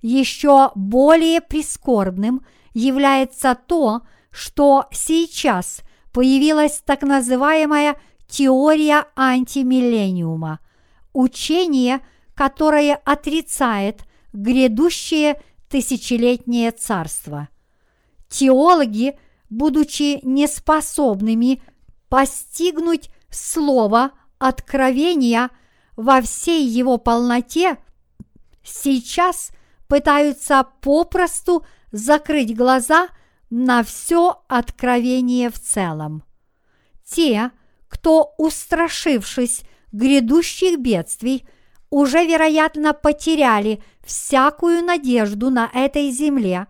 Еще 0.00 0.70
более 0.74 1.40
прискорбным 1.40 2.44
является 2.72 3.54
то, 3.54 4.02
что 4.30 4.86
сейчас 4.90 5.80
появилась 6.12 6.82
так 6.84 7.02
называемая 7.02 7.96
теория 8.26 9.06
антимиллениума, 9.16 10.60
учение, 11.12 12.00
которое 12.34 12.96
отрицает 12.96 14.02
грядущее 14.34 15.40
тысячелетнее 15.70 16.72
царство. 16.72 17.48
Теологи, 18.28 19.18
будучи 19.48 20.20
неспособными 20.22 21.62
постигнуть 22.08 23.10
слово 23.30 24.10
откровения 24.38 25.50
во 25.96 26.20
всей 26.20 26.66
его 26.66 26.98
полноте, 26.98 27.78
сейчас 28.62 29.50
пытаются 29.88 30.66
попросту 30.80 31.64
закрыть 31.92 32.56
глаза 32.56 33.08
на 33.50 33.84
все 33.84 34.42
откровение 34.48 35.50
в 35.50 35.60
целом. 35.60 36.24
Те, 37.04 37.52
кто, 37.88 38.34
устрашившись 38.38 39.62
грядущих 39.92 40.80
бедствий, 40.80 41.46
уже, 41.90 42.24
вероятно, 42.26 42.92
потеряли 42.92 43.82
всякую 44.04 44.84
надежду 44.84 45.50
на 45.50 45.70
этой 45.72 46.10
земле, 46.10 46.66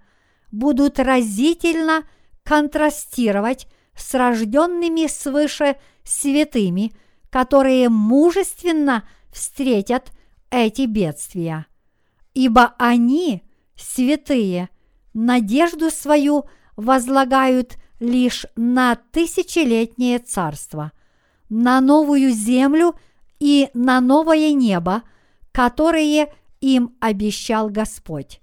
будут 0.53 0.98
разительно 0.98 2.05
контрастировать 2.42 3.66
с 3.96 4.14
рожденными 4.14 5.07
свыше 5.07 5.77
святыми, 6.05 6.92
которые 7.31 7.88
мужественно 7.88 9.09
встретят 9.33 10.12
эти 10.50 10.87
бедствия. 10.87 11.66
Ибо 12.35 12.74
они, 12.79 13.42
святые, 13.77 14.68
надежду 15.14 15.90
свою 15.90 16.44
возлагают 16.77 17.77
лишь 18.00 18.46
на 18.57 18.96
тысячелетнее 18.96 20.18
царство, 20.18 20.92
на 21.48 21.81
новую 21.81 22.31
землю 22.31 22.94
и 23.40 23.70
на 23.75 24.01
новое 24.01 24.53
небо, 24.53 25.03
которые 25.53 26.33
им 26.61 26.94
обещал 27.01 27.68
Господь. 27.68 28.40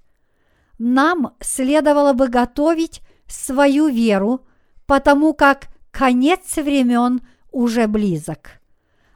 Нам 0.77 1.35
следовало 1.39 2.13
бы 2.13 2.27
готовить 2.27 3.01
свою 3.27 3.87
веру, 3.87 4.45
потому 4.85 5.33
как 5.33 5.67
конец 5.91 6.57
времен 6.57 7.21
уже 7.51 7.87
близок. 7.87 8.61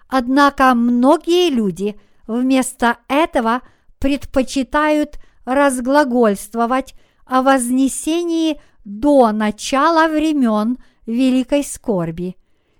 Однако 0.08 0.74
многие 0.76 1.50
люди 1.50 2.00
вместо 2.28 2.98
этого 3.08 3.62
предпочитают 4.00 5.20
разглагольствовать 5.46 6.94
о 7.26 7.42
вознесении 7.42 8.60
до 8.84 9.32
начала 9.32 10.08
времен 10.08 10.78
великой 11.06 11.64
скорби 11.64 12.36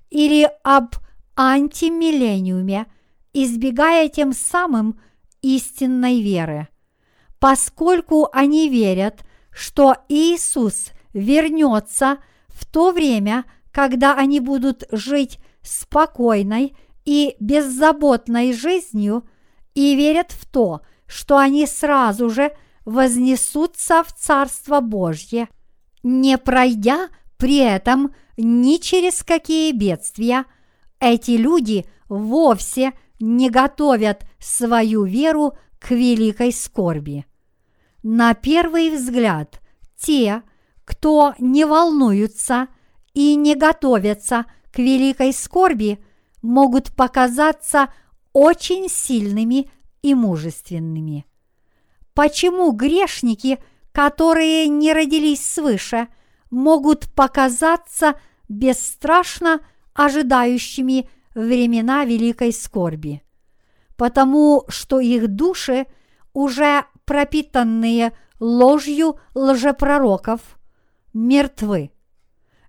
или 0.10 0.50
об 0.64 0.96
антимиллениуме, 1.38 2.86
избегая 3.34 4.10
тем 4.10 4.34
самым 4.34 5.00
истинной 5.42 6.22
веры. 6.22 6.68
Поскольку 7.40 8.30
они 8.32 8.70
верят, 8.70 9.24
что 9.52 9.96
Иисус 10.10 10.92
вернется 11.14 12.18
в 12.48 12.66
то 12.66 12.92
время, 12.92 13.46
когда 13.72 14.16
они 14.16 14.40
будут 14.40 14.86
жить 14.92 15.40
спокойной 15.62 16.76
и 17.06 17.36
беззаботной 17.40 18.54
жизнью, 18.54 19.28
и 19.74 19.96
верят 19.96 20.32
в 20.32 20.50
то, 20.50 20.82
что 21.06 21.38
они 21.38 21.68
сразу 21.68 22.30
же 22.30 22.52
вознесутся 22.86 24.04
в 24.04 24.14
Царство 24.14 24.80
Божье, 24.80 25.50
не 26.04 26.38
пройдя 26.38 27.10
при 27.38 27.58
этом 27.58 28.14
ни 28.38 28.78
через 28.78 29.24
какие 29.24 29.72
бедствия, 29.72 30.46
эти 31.06 31.32
люди 31.32 31.86
вовсе 32.10 32.94
не 33.20 33.50
готовят 33.50 34.26
свою 34.40 35.04
веру 35.04 35.54
к 35.80 35.92
великой 35.92 36.52
скорби. 36.52 37.26
На 38.04 38.34
первый 38.34 38.96
взгляд, 38.96 39.62
те, 39.98 40.44
кто 40.84 41.34
не 41.40 41.66
волнуются 41.66 42.68
и 43.14 43.36
не 43.36 43.56
готовятся 43.56 44.46
к 44.72 44.80
великой 44.80 45.34
скорби, 45.34 46.04
могут 46.42 46.96
показаться 46.96 47.94
очень 48.34 48.90
сильными 48.90 49.72
и 50.02 50.14
мужественными. 50.14 51.26
Почему 52.14 52.72
грешники, 52.72 53.60
которые 53.92 54.68
не 54.68 54.94
родились 54.94 55.46
свыше, 55.46 56.08
могут 56.52 57.12
показаться 57.14 58.20
бесстрашно 58.48 59.62
ожидающими 59.96 61.10
времена 61.34 62.06
великой 62.06 62.54
скорби? 62.54 63.24
Потому 63.96 64.66
что 64.68 65.00
их 65.00 65.30
души, 65.30 65.88
уже 66.34 66.86
пропитанные 67.06 68.14
ложью 68.40 69.20
лжепророков, 69.34 70.42
мертвы. 71.14 71.92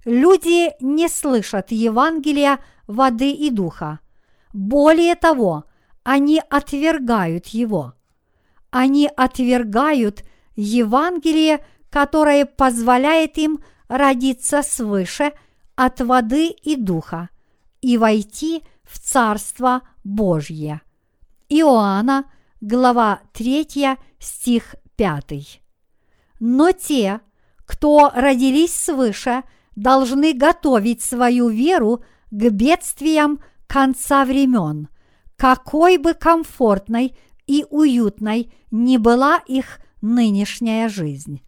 Люди 0.04 0.72
не 0.80 1.08
слышат 1.08 1.72
Евангелия 1.72 2.60
воды 2.86 3.32
и 3.32 3.50
духа. 3.50 3.98
Более 4.52 5.16
того, 5.16 5.64
они 6.04 6.40
отвергают 6.48 7.48
его. 7.48 7.94
Они 8.70 9.10
отвергают 9.16 10.22
Евангелие, 10.54 11.64
которое 11.90 12.46
позволяет 12.46 13.36
им 13.38 13.58
родиться 13.88 14.62
свыше 14.62 15.32
от 15.76 16.00
воды 16.00 16.48
и 16.48 16.74
духа 16.74 17.28
и 17.80 17.98
войти 17.98 18.62
в 18.82 18.98
Царство 18.98 19.82
Божье. 20.02 20.80
Иоанна, 21.48 22.24
глава 22.60 23.20
3, 23.34 23.96
стих 24.18 24.74
5. 24.96 25.60
Но 26.40 26.72
те, 26.72 27.20
кто 27.66 28.10
родились 28.14 28.74
свыше, 28.74 29.42
должны 29.76 30.32
готовить 30.32 31.02
свою 31.02 31.48
веру 31.48 32.02
к 32.30 32.50
бедствиям 32.50 33.40
конца 33.66 34.24
времен, 34.24 34.88
какой 35.36 35.98
бы 35.98 36.14
комфортной 36.14 37.16
и 37.46 37.64
уютной 37.70 38.52
ни 38.70 38.96
была 38.96 39.38
их 39.46 39.78
нынешняя 40.00 40.88
жизнь. 40.88 41.42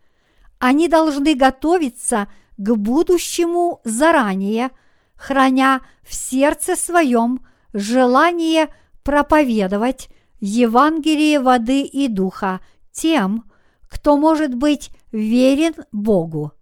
Они 0.58 0.88
должны 0.88 1.34
готовиться 1.34 2.28
к 2.58 2.74
будущему 2.76 3.80
заранее, 3.84 4.70
храня 5.16 5.80
в 6.02 6.14
сердце 6.14 6.76
своем 6.76 7.46
желание 7.72 8.68
проповедовать 9.02 10.08
Евангелие 10.40 11.40
воды 11.40 11.82
и 11.82 12.08
духа 12.08 12.60
тем, 12.92 13.44
кто 13.88 14.16
может 14.16 14.54
быть 14.54 14.90
верен 15.12 15.74
Богу. 15.92 16.52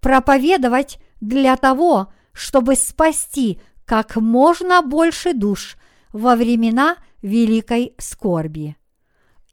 Проповедовать 0.00 0.98
для 1.20 1.56
того, 1.56 2.12
чтобы 2.32 2.76
спасти 2.76 3.60
как 3.84 4.16
можно 4.16 4.82
больше 4.82 5.32
душ 5.32 5.76
во 6.12 6.36
времена 6.36 6.96
великой 7.22 7.94
скорби. 7.98 8.76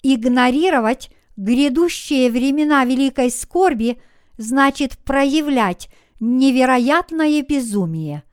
Игнорировать 0.02 1.12
грядущие 1.38 2.30
времена 2.30 2.84
великой 2.86 3.32
скорби 3.32 4.02
значит 4.40 4.98
проявлять 5.00 5.90
невероятное 6.22 7.44
безумие. 7.44 8.24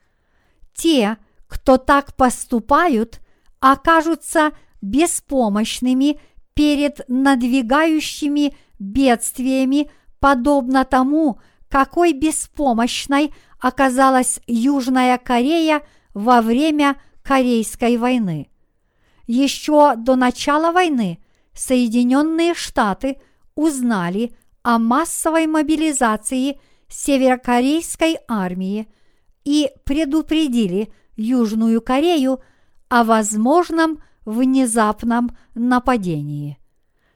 Те, 0.73 1.19
кто 1.49 1.77
так 1.77 2.15
поступают, 2.15 3.21
окажутся 3.61 4.53
беспомощными 4.81 6.21
перед 6.55 7.01
надвигающими 7.09 8.57
бедствиями, 8.79 9.91
подобно 10.21 10.85
тому, 10.85 11.41
какой 11.69 12.13
беспомощной 12.13 13.35
оказалась 13.59 14.41
Южная 14.47 15.19
Корея 15.19 15.83
во 16.15 16.41
время 16.41 16.97
Корейской 17.23 17.97
войны. 17.97 18.49
Еще 19.27 19.97
до 19.97 20.15
начала 20.15 20.71
войны 20.71 21.19
Соединенные 21.53 22.55
Штаты 22.55 23.21
узнали 23.57 24.37
о 24.67 24.81
массовой 24.81 25.47
мобилизации 25.47 26.59
северокорейской 26.89 28.19
армии 28.27 28.89
и 29.45 29.71
предупредили 29.85 30.93
Южную 31.15 31.81
Корею 31.81 32.41
о 32.89 33.05
возможном 33.05 34.03
внезапном 34.25 35.37
нападении. 35.55 36.59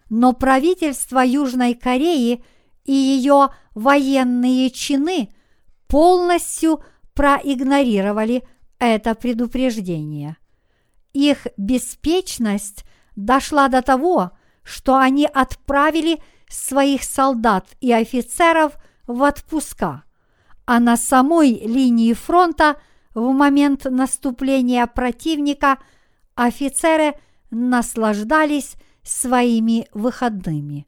Но 0.09 0.33
правительство 0.33 1.25
Южной 1.27 1.75
Кореи 1.75 2.45
и 2.85 2.93
ее 2.93 3.49
военные 3.75 4.71
чины 4.71 5.35
полностью 5.89 6.85
проигнорировали 7.15 8.45
это 8.79 9.17
предупреждение. 9.17 10.37
Их 11.13 11.49
беспечность 11.57 12.85
дошла 13.17 13.67
до 13.67 13.83
того, 13.83 14.31
что 14.63 14.97
они 14.97 15.27
отправили 15.27 16.23
своих 16.51 17.05
солдат 17.05 17.67
и 17.81 17.93
офицеров 17.93 18.77
в 19.07 19.23
отпуска, 19.23 20.05
а 20.67 20.81
на 20.81 20.97
самой 20.97 21.53
линии 21.67 22.13
фронта 22.13 22.81
в 23.15 23.33
момент 23.33 23.85
наступления 23.85 24.87
противника 24.87 25.79
офицеры 26.35 27.15
наслаждались 27.51 28.75
своими 29.03 29.89
выходными. 29.93 30.87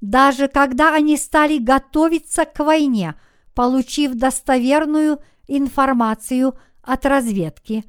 Даже 0.00 0.48
когда 0.48 0.94
они 0.94 1.16
стали 1.16 1.58
готовиться 1.58 2.44
к 2.44 2.60
войне, 2.60 3.14
получив 3.54 4.14
достоверную 4.14 5.20
информацию 5.48 6.56
от 6.82 7.04
разведки, 7.04 7.84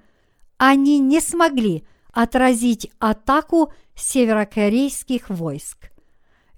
они 0.57 0.99
не 0.99 1.21
смогли 1.21 1.85
отразить 2.11 2.91
атаку 2.99 3.71
северокорейских 3.95 5.29
войск. 5.29 5.91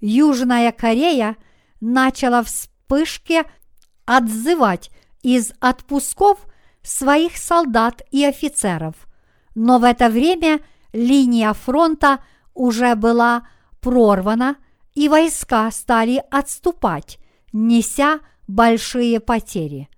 Южная 0.02 0.72
Корея 0.72 1.36
начала 1.80 2.42
вспышке 2.42 3.44
отзывать 4.04 4.90
из 5.22 5.52
отпусков 5.60 6.40
своих 6.82 7.36
солдат 7.36 8.02
и 8.10 8.24
офицеров, 8.24 8.96
но 9.54 9.78
в 9.78 9.84
это 9.84 10.08
время 10.10 10.60
линия 10.92 11.52
фронта 11.52 12.18
уже 12.52 12.96
была 12.96 13.46
прорвана, 13.80 14.56
и 14.94 15.08
войска 15.08 15.70
стали 15.70 16.22
отступать, 16.30 17.18
неся 17.52 18.18
большие 18.48 19.20
потери. 19.20 19.88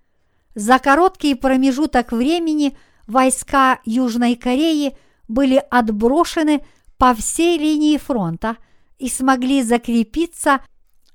За 0.54 0.78
короткий 0.78 1.34
промежуток 1.34 2.12
времени 2.12 2.76
войска 3.06 3.80
Южной 3.86 4.36
Кореи 4.36 4.96
были 5.28 5.64
отброшены 5.70 6.62
по 6.98 7.14
всей 7.14 7.58
линии 7.58 7.96
фронта 7.96 8.58
и 8.98 9.08
смогли 9.08 9.62
закрепиться 9.62 10.60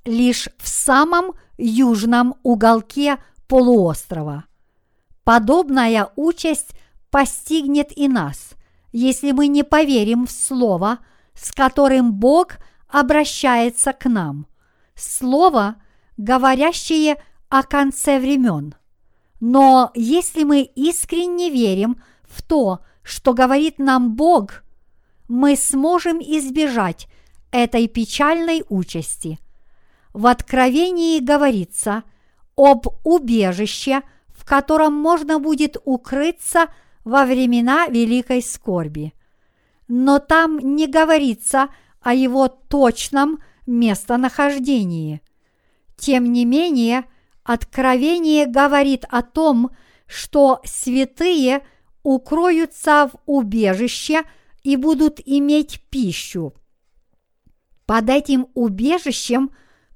лишь 0.06 0.50
в 0.58 0.68
самом 0.68 1.34
южном 1.58 2.36
уголке 2.44 3.18
полуострова. 3.48 4.46
Подобная 5.24 6.10
участь 6.15 6.72
постигнет 7.12 7.96
и 7.98 8.08
нас, 8.08 8.52
если 8.92 9.32
мы 9.32 9.48
не 9.48 9.63
поверим 9.63 10.26
в 10.28 10.32
Слово, 10.32 11.00
с 11.34 11.52
которым 11.52 12.13
Бог 12.13 12.58
обращается 12.88 13.94
к 13.94 14.10
нам. 14.10 14.48
Слово, 14.96 15.76
говорящее 16.18 17.22
о 17.50 17.63
конце 17.63 18.20
времен. 18.20 18.76
Но 19.39 19.92
если 19.96 20.44
мы 20.44 20.62
искренне 20.62 21.50
верим 21.50 22.02
в 22.24 22.42
то, 22.42 22.80
что 23.04 23.34
говорит 23.34 23.80
нам 23.80 24.15
Бог, 24.15 24.63
мы 25.28 25.56
сможем 25.56 26.20
избежать 26.20 27.08
этой 27.52 27.88
печальной 27.88 28.64
участи. 28.70 29.40
В 30.14 30.28
Откровении 30.28 31.20
говорится 31.20 32.04
об 32.56 32.88
убежище, 33.04 34.02
в 34.28 34.46
котором 34.46 34.94
можно 34.94 35.40
будет 35.40 35.78
укрыться 35.86 36.68
во 37.04 37.26
времена 37.26 37.88
великой 37.88 38.42
скорби. 38.42 39.14
Но 39.88 40.20
там 40.20 40.60
не 40.60 40.88
говорится 40.88 41.70
о 42.02 42.14
его 42.14 42.48
точном 42.48 43.40
местонахождении. 43.66 45.22
Тем 45.98 46.32
не 46.32 46.46
менее, 46.46 47.06
Откровение 47.44 48.46
говорит 48.46 49.06
о 49.10 49.24
том, 49.24 49.72
что 50.06 50.62
святые 50.66 51.66
укроются 52.04 53.10
в 53.12 53.18
убежище 53.26 54.22
и 54.62 54.76
будут 54.76 55.20
иметь 55.26 55.82
пищу. 55.90 56.54
Под 57.89 58.08
этим 58.08 58.49
убежищем 58.54 59.49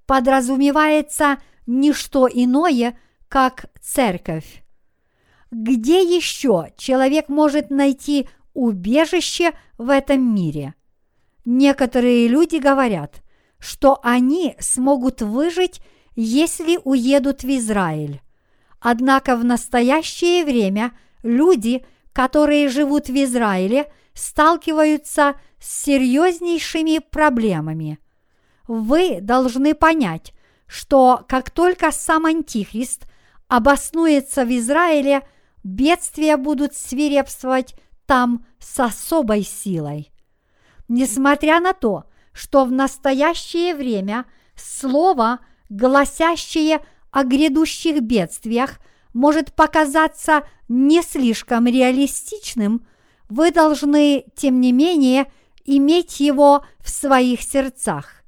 подразумевается 0.07 1.37
не 1.67 1.93
что 1.93 2.27
иное, 2.27 2.97
как 3.27 3.67
церковь. 3.79 4.63
Где 5.51 6.01
еще 6.01 6.73
человек 6.75 7.29
может 7.29 7.69
найти 7.69 8.27
убежище 8.55 9.51
в 9.77 9.91
этом 9.91 10.33
мире? 10.33 10.73
Некоторые 11.45 12.27
люди 12.27 12.55
говорят, 12.55 13.21
что 13.59 13.99
они 14.01 14.55
смогут 14.57 15.21
выжить, 15.21 15.79
если 16.15 16.79
уедут 16.83 17.43
в 17.43 17.57
Израиль. 17.57 18.21
Однако 18.79 19.35
в 19.35 19.45
настоящее 19.45 20.45
время 20.45 20.93
люди, 21.21 21.85
которые 22.11 22.69
живут 22.69 23.09
в 23.09 23.23
Израиле, 23.23 23.85
сталкиваются 24.15 25.35
с 25.63 25.83
серьезнейшими 25.83 26.99
проблемами. 26.99 27.99
Вы 28.67 29.19
должны 29.21 29.73
понять, 29.73 30.33
что 30.67 31.23
как 31.27 31.51
только 31.51 31.91
сам 31.91 32.25
Антихрист 32.25 33.05
обоснуется 33.47 34.45
в 34.45 34.49
Израиле, 34.57 35.21
бедствия 35.63 36.35
будут 36.35 36.75
свирепствовать 36.75 37.75
там 38.05 38.45
с 38.59 38.77
особой 38.79 39.43
силой. 39.43 40.11
Несмотря 40.89 41.61
на 41.61 41.73
то, 41.73 42.05
что 42.33 42.65
в 42.65 42.71
настоящее 42.71 43.73
время 43.73 44.25
слово, 44.55 45.39
гласящее 45.69 46.85
о 47.11 47.23
грядущих 47.23 48.01
бедствиях, 48.01 48.79
может 49.13 49.53
показаться 49.53 50.43
не 50.67 51.01
слишком 51.03 51.67
реалистичным, 51.67 52.85
вы 53.29 53.51
должны, 53.51 54.25
тем 54.35 54.59
не 54.59 54.71
менее, 54.71 55.31
иметь 55.65 56.19
его 56.19 56.65
в 56.79 56.89
своих 56.89 57.41
сердцах 57.41 58.23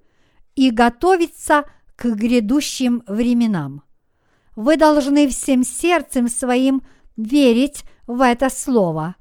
и 0.55 0.71
готовиться 0.71 1.65
к 1.95 2.05
грядущим 2.05 3.03
временам. 3.07 3.83
Вы 4.55 4.77
должны 4.77 5.27
всем 5.27 5.63
сердцем 5.63 6.27
своим 6.29 6.81
верить 7.17 7.83
в 8.07 8.21
это 8.21 8.49
слово, 8.49 9.15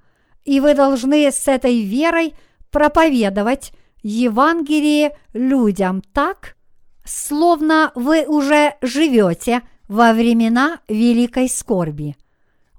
и 0.45 0.61
вы 0.61 0.75
должны 0.75 1.31
с 1.31 1.49
этой 1.49 1.83
верой 1.83 2.35
проповедовать 2.71 3.73
Евангелие 4.03 5.17
людям 5.33 6.03
так, 6.13 6.57
словно 7.05 7.91
вы 7.95 8.27
уже 8.27 8.75
живете 8.83 9.63
во 9.89 10.13
времена 10.13 10.81
великой 10.89 11.49
скорби. 11.49 12.17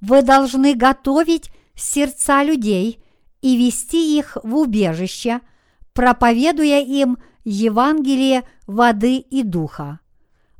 Вы 0.02 0.22
должны 0.22 0.76
готовить 0.76 1.50
сердца 1.76 2.44
людей 2.44 3.00
и 3.46 3.58
вести 3.58 4.18
их 4.18 4.38
в 4.44 4.56
убежище, 4.56 5.40
проповедуя 5.94 6.82
им 6.82 7.20
Евангелие 7.44 8.42
воды 8.66 9.18
и 9.18 9.44
духа. 9.44 10.00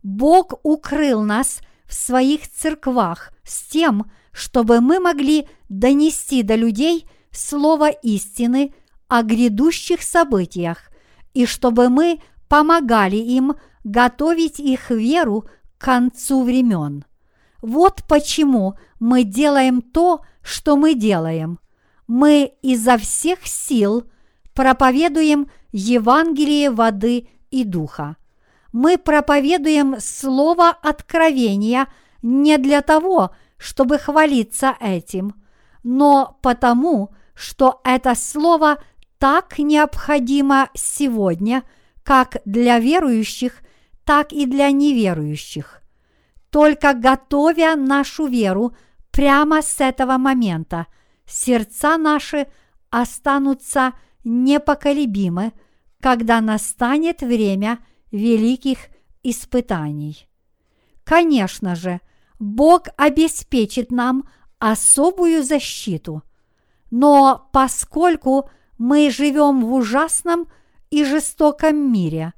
Бог 0.04 0.60
укрыл 0.62 1.24
нас 1.24 1.62
в 1.88 1.96
своих 1.96 2.48
церквах 2.48 3.32
с 3.44 3.64
тем, 3.64 4.12
чтобы 4.32 4.82
мы 4.82 5.00
могли 5.00 5.48
донести 5.68 6.44
до 6.44 6.54
людей 6.54 7.10
слово 7.32 7.90
истины 7.90 8.72
о 9.08 9.24
грядущих 9.24 10.04
событиях 10.04 10.92
и 11.34 11.48
чтобы 11.48 11.90
мы 11.90 12.22
помогали 12.48 13.16
им 13.16 13.56
готовить 13.84 14.60
их 14.60 14.92
веру 14.92 15.46
к 15.80 15.86
концу 15.86 16.44
времен. 16.44 17.04
Вот 17.64 18.04
почему 18.08 18.76
мы 19.00 19.24
делаем 19.24 19.82
то, 19.82 20.22
что 20.44 20.78
мы 20.78 20.94
делаем. 20.94 21.58
Мы 22.08 22.54
изо 22.62 22.98
всех 22.98 23.46
сил 23.46 24.10
проповедуем 24.54 25.50
Евангелие 25.72 26.70
воды 26.72 27.28
и 27.52 27.64
духа. 27.64 28.18
Мы 28.72 28.98
проповедуем 28.98 29.96
слово 30.00 30.70
откровения 30.70 31.88
не 32.22 32.58
для 32.58 32.82
того, 32.82 33.32
чтобы 33.58 33.98
хвалиться 33.98 34.76
этим, 34.80 35.34
но 35.84 36.38
потому, 36.42 37.12
что 37.34 37.82
это 37.84 38.16
слово 38.16 38.78
так 39.18 39.58
необходимо 39.58 40.70
сегодня, 40.74 41.64
как 42.04 42.38
для 42.46 42.80
верующих, 42.80 43.62
так 44.04 44.32
и 44.32 44.46
для 44.46 44.72
неверующих. 44.72 45.82
Только 46.50 46.94
готовя 46.94 47.76
нашу 47.76 48.28
веру 48.28 48.76
прямо 49.12 49.62
с 49.62 49.82
этого 49.82 50.18
момента, 50.18 50.88
сердца 51.26 51.98
наши 51.98 52.48
останутся 52.90 53.94
непоколебимы, 54.24 55.54
когда 56.02 56.42
настанет 56.42 57.22
время 57.22 57.80
великих 58.12 58.78
испытаний. 59.24 60.28
Конечно 61.04 61.76
же, 61.76 62.00
Бог 62.40 62.88
обеспечит 62.98 63.92
нам 63.92 64.28
особую 64.60 65.44
защиту, 65.44 66.24
но 66.92 67.50
поскольку 67.52 68.50
мы 68.78 69.10
живем 69.10 69.66
в 69.66 69.74
ужасном 69.74 70.48
и 70.90 71.04
жестоком 71.04 71.92
мире, 71.92 72.34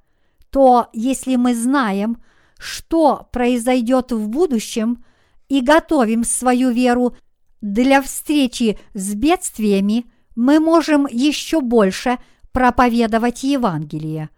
то 0.50 0.88
если 0.94 1.36
мы 1.36 1.56
знаем, 1.56 2.22
что 2.58 3.28
произойдет 3.32 4.12
в 4.12 4.28
будущем 4.30 5.04
и 5.50 5.62
готовим 5.62 6.24
свою 6.24 6.72
веру 6.72 7.16
для 7.62 8.02
встречи 8.02 8.80
с 8.94 9.14
бедствиями, 9.14 10.06
мы 10.36 10.60
можем 10.60 11.08
еще 11.08 11.62
больше 11.62 12.18
проповедовать 12.52 13.44
Евангелие. 13.44 14.30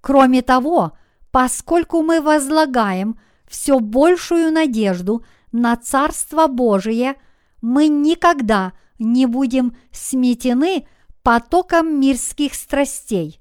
Кроме 0.00 0.42
того, 0.42 0.92
поскольку 1.30 2.02
мы 2.02 2.20
возлагаем 2.20 3.18
все 3.46 3.80
большую 3.80 4.52
надежду 4.52 5.24
на 5.52 5.76
Царство 5.76 6.46
Божие, 6.46 7.14
мы 7.62 7.88
никогда 7.88 8.72
не 8.98 9.26
будем 9.26 9.76
сметены 9.90 10.86
потоком 11.22 12.00
мирских 12.00 12.54
страстей, 12.54 13.40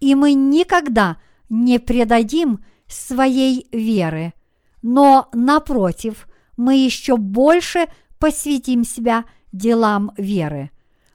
и 0.00 0.14
мы 0.14 0.34
никогда 0.34 1.16
не 1.48 1.78
предадим 1.78 2.64
своей 2.86 3.66
веры, 3.72 4.34
но, 4.82 5.28
напротив, 5.32 6.28
мы 6.56 6.76
еще 6.76 7.16
больше 7.16 7.86
посвятим 8.18 8.84
себя 8.84 9.24
делам 9.52 10.12
веры. 10.16 10.70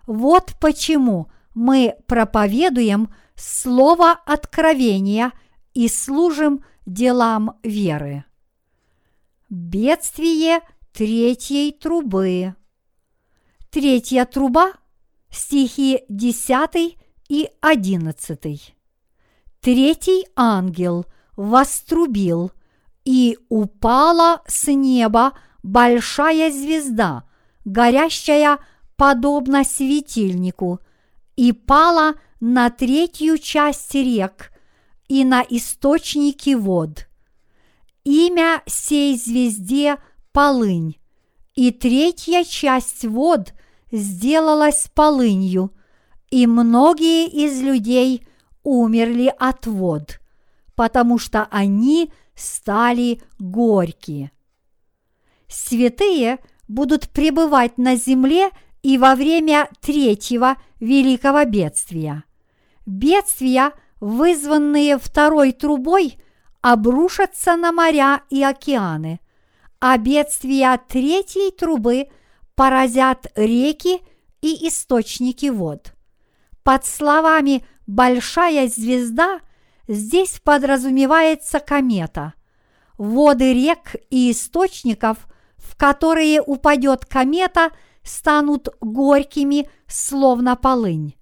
Вот 0.05 0.53
почему 0.59 1.29
мы 1.53 1.95
проповедуем 2.07 3.13
слово 3.35 4.11
откровения 4.25 5.31
и 5.73 5.87
служим 5.87 6.63
делам 6.85 7.57
веры. 7.63 8.25
Бедствие 9.49 10.61
третьей 10.93 11.71
трубы. 11.71 12.55
Третья 13.69 14.25
труба– 14.25 14.73
стихи 15.31 16.03
10 16.09 16.97
и 17.29 17.49
11. 17.61 18.75
Третий 19.61 20.25
ангел 20.35 21.05
вострубил, 21.35 22.51
и 23.05 23.39
упала 23.49 24.43
с 24.45 24.71
неба 24.71 25.33
большая 25.71 26.51
звезда, 26.51 27.23
горящая 27.63 28.59
подобно 28.95 29.63
светильнику, 29.63 30.79
и 31.35 31.51
пала 31.51 32.15
на 32.39 32.69
третью 32.69 33.37
часть 33.37 33.93
рек 33.93 34.51
и 35.07 35.23
на 35.23 35.41
источники 35.41 36.55
вод. 36.55 37.07
Имя 38.03 38.61
сей 38.65 39.17
звезде– 39.17 39.97
полынь, 40.31 40.97
и 41.53 41.71
третья 41.71 42.43
часть 42.43 43.05
вод 43.05 43.53
сделалась 43.91 44.89
полынью, 44.93 45.71
и 46.31 46.47
многие 46.47 47.27
из 47.27 47.61
людей 47.61 48.27
умерли 48.63 49.33
от 49.37 49.67
вод, 49.67 50.19
потому 50.75 51.17
что 51.17 51.47
они 51.51 52.11
стали 52.35 53.21
горькие. 53.37 54.31
Святые 55.49 56.37
будут 56.67 57.09
пребывать 57.09 57.77
на 57.77 57.95
земле 57.95 58.51
и 58.83 58.97
во 58.97 59.15
время 59.15 59.69
третьего 59.81 60.55
великого 60.79 61.43
бедствия. 61.43 62.23
Бедствия, 62.85 63.73
вызванные 63.99 64.97
второй 64.97 65.51
трубой, 65.51 66.17
обрушатся 66.61 67.55
на 67.55 67.71
моря 67.71 68.21
и 68.29 68.43
океаны, 68.43 69.19
а 69.79 69.97
бедствия 69.97 70.79
третьей 70.87 71.51
трубы 71.51 72.07
поразят 72.55 73.27
реки 73.35 74.01
и 74.41 74.67
источники 74.67 75.47
вод. 75.47 75.93
Под 76.63 76.85
словами 76.85 77.65
«большая 77.87 78.67
звезда» 78.67 79.39
здесь 79.87 80.39
подразумевается 80.43 81.59
комета. 81.59 82.33
Воды 82.97 83.53
рек 83.53 83.95
и 84.09 84.31
источников, 84.31 85.27
в 85.69 85.75
которые 85.75 86.41
упадет 86.41 87.05
комета, 87.05 87.71
станут 88.03 88.69
горькими, 88.81 89.69
словно 89.87 90.55
полынь. 90.55 91.15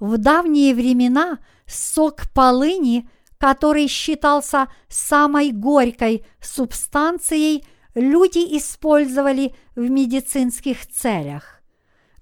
В 0.00 0.18
давние 0.18 0.74
времена 0.74 1.38
сок 1.66 2.22
полыни, 2.34 3.08
который 3.38 3.86
считался 3.86 4.68
самой 4.88 5.52
горькой 5.52 6.26
субстанцией, 6.40 7.64
люди 7.94 8.38
использовали 8.58 9.54
в 9.74 9.88
медицинских 9.88 10.86
целях. 10.86 11.62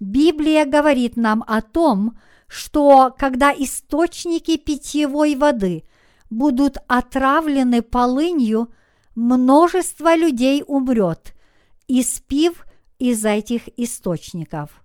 Библия 0.01 0.67
говорит 0.67 1.17
нам 1.17 1.43
о 1.47 1.63
том, 1.63 2.19
что 2.47 3.15
когда 3.17 3.53
источники 3.53 4.57
питьевой 4.57 5.35
воды 5.35 5.85
будут 6.31 6.77
отравлены 6.89 7.81
полынью, 7.81 8.73
множество 9.15 10.15
людей 10.15 10.63
умрет, 10.67 11.34
испив 11.89 12.67
из 12.99 13.25
этих 13.25 13.69
источников. 13.79 14.83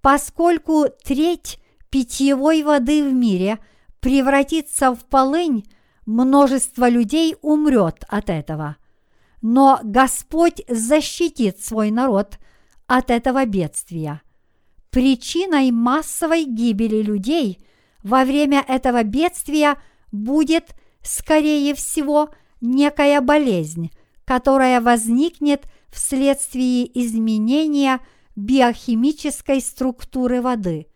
Поскольку 0.00 0.86
треть 1.04 1.58
питьевой 1.90 2.62
воды 2.62 3.08
в 3.08 3.12
мире 3.12 3.58
превратится 4.00 4.94
в 4.94 5.04
полынь, 5.06 5.64
множество 6.06 6.88
людей 6.88 7.36
умрет 7.42 8.04
от 8.08 8.30
этого. 8.30 8.76
Но 9.40 9.80
Господь 9.82 10.62
защитит 10.68 11.62
свой 11.62 11.90
народ 11.90 12.38
от 12.86 13.10
этого 13.10 13.44
бедствия. 13.44 14.22
Причиной 14.90 15.70
массовой 15.70 16.44
гибели 16.44 17.02
людей 17.02 17.58
во 18.02 18.24
время 18.24 18.64
этого 18.66 19.02
бедствия 19.02 19.76
будет, 20.10 20.74
скорее 21.02 21.74
всего, 21.74 22.30
некая 22.60 23.20
болезнь, 23.20 23.90
которая 24.24 24.80
возникнет 24.80 25.66
вследствие 25.90 26.86
изменения 27.00 28.00
биохимической 28.36 29.60
структуры 29.60 30.40
воды, 30.40 30.86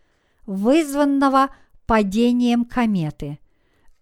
вызванного 0.46 1.48
падением 1.86 2.64
кометы. 2.64 3.38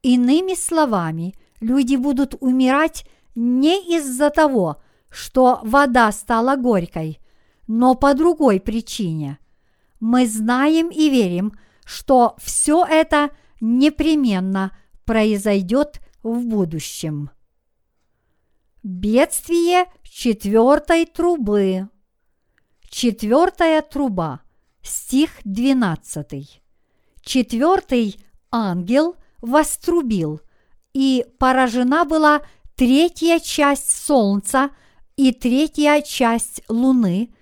Иными 0.03 0.55
словами, 0.55 1.35
люди 1.61 1.97
будут 1.97 2.35
умирать 2.41 3.07
не 3.35 3.97
из-за 3.97 4.31
того, 4.31 4.81
что 5.09 5.61
вода 5.63 6.11
стала 6.13 6.57
горькой, 6.57 7.19
но 7.67 7.95
по 7.95 8.15
другой 8.15 8.61
причине– 8.61 9.39
мы 10.01 10.27
знаем 10.27 10.89
и 10.89 11.11
верим, 11.11 11.53
что 11.85 12.35
все 12.39 12.85
это 12.85 13.31
непременно 13.61 14.77
произойдет 15.05 16.01
в 16.23 16.47
будущем. 16.47 17.31
Бедствие 18.83 19.85
четвертой 20.11 21.07
трубы. 21.07 21.89
Четвертая 22.89 23.81
труба. 23.81 24.41
Стих 24.83 25.31
12. 25.45 26.63
Четвертый 27.23 28.21
ангел 28.51 29.15
вострубил, 29.41 30.41
и 30.93 31.25
поражена 31.39 32.05
была 32.05 32.43
третья 32.75 33.39
часть 33.39 34.05
солнца 34.05 34.71
и 35.17 35.33
третья 35.33 36.01
часть 36.01 36.63
луны 36.69 37.33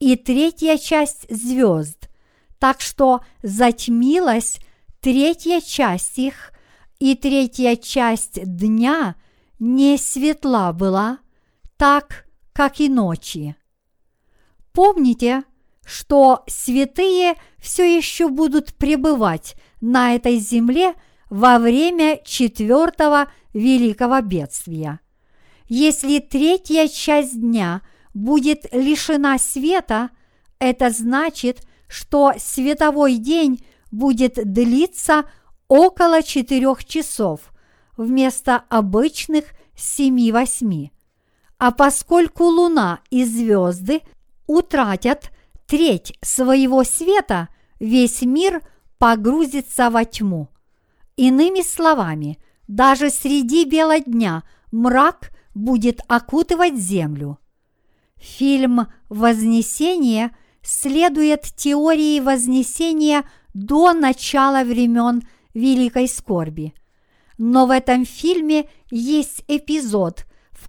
и 0.00 0.16
третья 0.16 0.78
часть 0.78 1.26
звезд, 1.30 2.08
так 2.58 2.80
что 2.80 3.20
затмилась 3.42 4.58
третья 5.00 5.60
часть 5.60 6.18
их, 6.18 6.52
и 6.98 7.14
третья 7.14 7.76
часть 7.76 8.42
дня 8.42 9.14
не 9.58 9.96
светла 9.98 10.72
была, 10.72 11.20
так, 11.76 12.26
как 12.52 12.80
и 12.80 12.88
ночи. 12.88 13.56
Помните, 14.72 15.44
что 15.84 16.42
святые 16.48 17.34
все 17.58 17.96
еще 17.96 18.28
будут 18.28 18.74
пребывать 18.74 19.54
на 19.80 20.14
этой 20.14 20.38
земле 20.38 20.94
во 21.30 21.58
время 21.58 22.20
четвертого 22.24 23.30
великого 23.52 24.20
бедствия. 24.20 25.00
Если 25.68 26.18
третья 26.18 26.88
часть 26.88 27.40
дня 27.40 27.82
будет 28.14 28.66
лишена 28.72 29.38
света, 29.38 30.10
это 30.58 30.90
значит, 30.90 31.66
что 31.88 32.32
световой 32.38 33.16
день 33.16 33.64
будет 33.90 34.34
длиться 34.34 35.24
около 35.68 36.22
четырех 36.22 36.84
часов 36.84 37.52
вместо 37.96 38.56
обычных 38.68 39.46
семи-восьми. 39.76 40.92
А 41.58 41.70
поскольку 41.70 42.44
Луна 42.44 43.00
и 43.10 43.24
звезды 43.24 44.02
утратят 44.46 45.30
треть 45.66 46.16
своего 46.22 46.84
света, 46.84 47.48
весь 47.80 48.22
мир 48.22 48.62
погрузится 48.98 49.90
во 49.90 50.04
тьму. 50.04 50.48
Иными 51.16 51.62
словами, 51.62 52.38
даже 52.68 53.10
среди 53.10 53.64
бела 53.64 54.00
дня 54.00 54.42
мрак 54.70 55.30
будет 55.54 56.00
окутывать 56.08 56.76
землю. 56.76 57.38
Фильм 58.16 58.88
«Вознесение»– 59.08 60.36
следует 60.66 61.42
теории 61.42 62.20
Вознесения 62.20 63.24
до 63.54 63.92
начала 63.92 64.64
времен 64.64 65.22
Великой 65.54 66.08
Скорби. 66.08 66.74
Но 67.38 67.66
в 67.66 67.70
этом 67.70 68.04
фильме 68.04 68.68
есть 68.90 69.44
эпизод, 69.46 70.26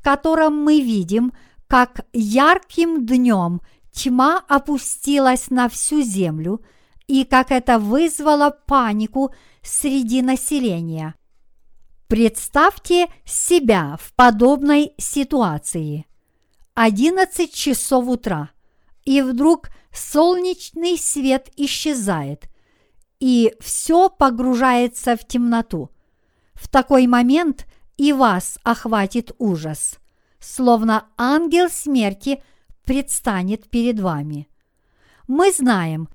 котором 0.07 0.63
мы 0.63 0.79
видим, 0.79 1.33
как 1.67 2.05
ярким 2.13 3.05
днем 3.05 3.59
тьма 3.91 4.41
опустилась 4.47 5.49
на 5.49 5.67
всю 5.67 6.01
землю 6.01 6.61
и 7.07 7.25
как 7.25 7.51
это 7.51 7.77
вызвало 7.77 8.57
панику 8.67 9.35
среди 9.61 10.21
населения. 10.21 11.15
Представьте 12.07 13.07
себя 13.25 13.97
в 14.01 14.13
подобной 14.13 14.93
ситуации. 14.97 16.05
11 16.75 17.53
часов 17.53 18.07
утра, 18.07 18.51
и 19.03 19.21
вдруг 19.21 19.67
солнечный 19.91 20.97
свет 20.97 21.49
исчезает, 21.57 22.45
и 23.19 23.53
все 23.59 24.07
погружается 24.07 25.17
в 25.17 25.27
темноту. 25.27 25.89
В 26.53 26.69
такой 26.69 27.07
момент 27.07 27.67
и 27.97 28.13
вас 28.13 28.59
охватит 28.63 29.31
ужас, 29.39 29.97
словно 30.39 31.07
ангел 31.17 31.69
смерти 31.69 32.41
предстанет 32.85 33.69
перед 33.69 33.99
вами. 33.99 34.47
Мы 35.27 35.51
знаем, 35.51 36.07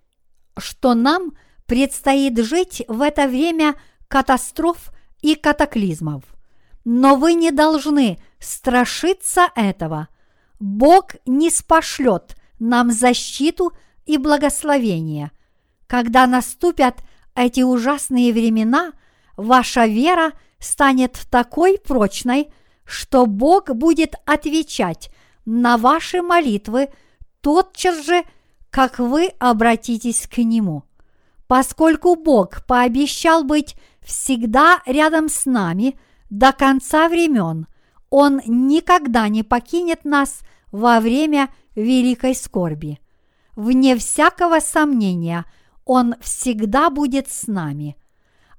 что 0.57 0.95
нам 0.95 1.33
предстоит 1.66 2.39
жить 2.39 2.83
в 2.89 3.03
это 3.03 3.28
время 3.28 3.74
катастроф 4.09 4.93
и 5.20 5.35
катаклизмов. 5.35 6.24
Но 6.85 7.16
вы 7.16 7.35
не 7.35 7.51
должны 7.51 8.18
страшиться 8.39 9.49
этого. 9.55 10.09
Бог 10.59 11.14
не 11.26 11.51
спошлет 11.51 12.37
нам 12.59 12.91
защиту 12.91 13.72
и 14.07 14.18
благословение. 14.18 15.30
Когда 15.87 16.26
наступят 16.26 17.03
эти 17.35 17.61
ужасные 17.61 18.33
времена, 18.33 18.93
ваша 19.37 19.87
вера 19.87 20.33
станет 20.62 21.26
такой 21.30 21.78
прочной, 21.78 22.52
что 22.84 23.26
Бог 23.26 23.70
будет 23.70 24.14
отвечать 24.24 25.10
на 25.44 25.76
ваши 25.76 26.22
молитвы 26.22 26.88
тотчас 27.40 28.06
же, 28.06 28.22
как 28.70 28.98
вы 28.98 29.32
обратитесь 29.38 30.26
к 30.26 30.38
Нему. 30.38 30.84
Поскольку 31.46 32.14
Бог 32.14 32.64
пообещал 32.66 33.44
быть 33.44 33.76
всегда 34.00 34.80
рядом 34.86 35.28
с 35.28 35.44
нами 35.44 35.98
до 36.30 36.52
конца 36.52 37.08
времен, 37.08 37.66
Он 38.08 38.40
никогда 38.46 39.28
не 39.28 39.42
покинет 39.42 40.04
нас 40.04 40.40
во 40.70 41.00
время 41.00 41.50
великой 41.74 42.34
скорби. 42.34 43.00
Вне 43.54 43.96
всякого 43.96 44.60
сомнения, 44.60 45.44
Он 45.84 46.14
всегда 46.20 46.88
будет 46.88 47.30
с 47.30 47.46
нами. 47.48 47.96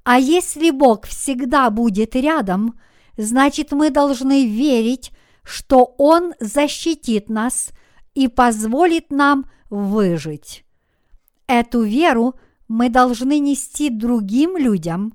А 0.03 0.19
если 0.19 0.69
Бог 0.69 1.05
всегда 1.05 1.69
будет 1.69 2.15
рядом, 2.15 2.79
значит 3.17 3.71
мы 3.71 3.89
должны 3.89 4.47
верить, 4.47 5.11
что 5.43 5.95
Он 5.97 6.33
защитит 6.39 7.29
нас 7.29 7.69
и 8.13 8.27
позволит 8.27 9.11
нам 9.11 9.49
выжить. 9.69 10.65
Эту 11.47 11.83
веру 11.83 12.35
мы 12.67 12.89
должны 12.89 13.39
нести 13.39 13.89
другим 13.89 14.57
людям 14.57 15.13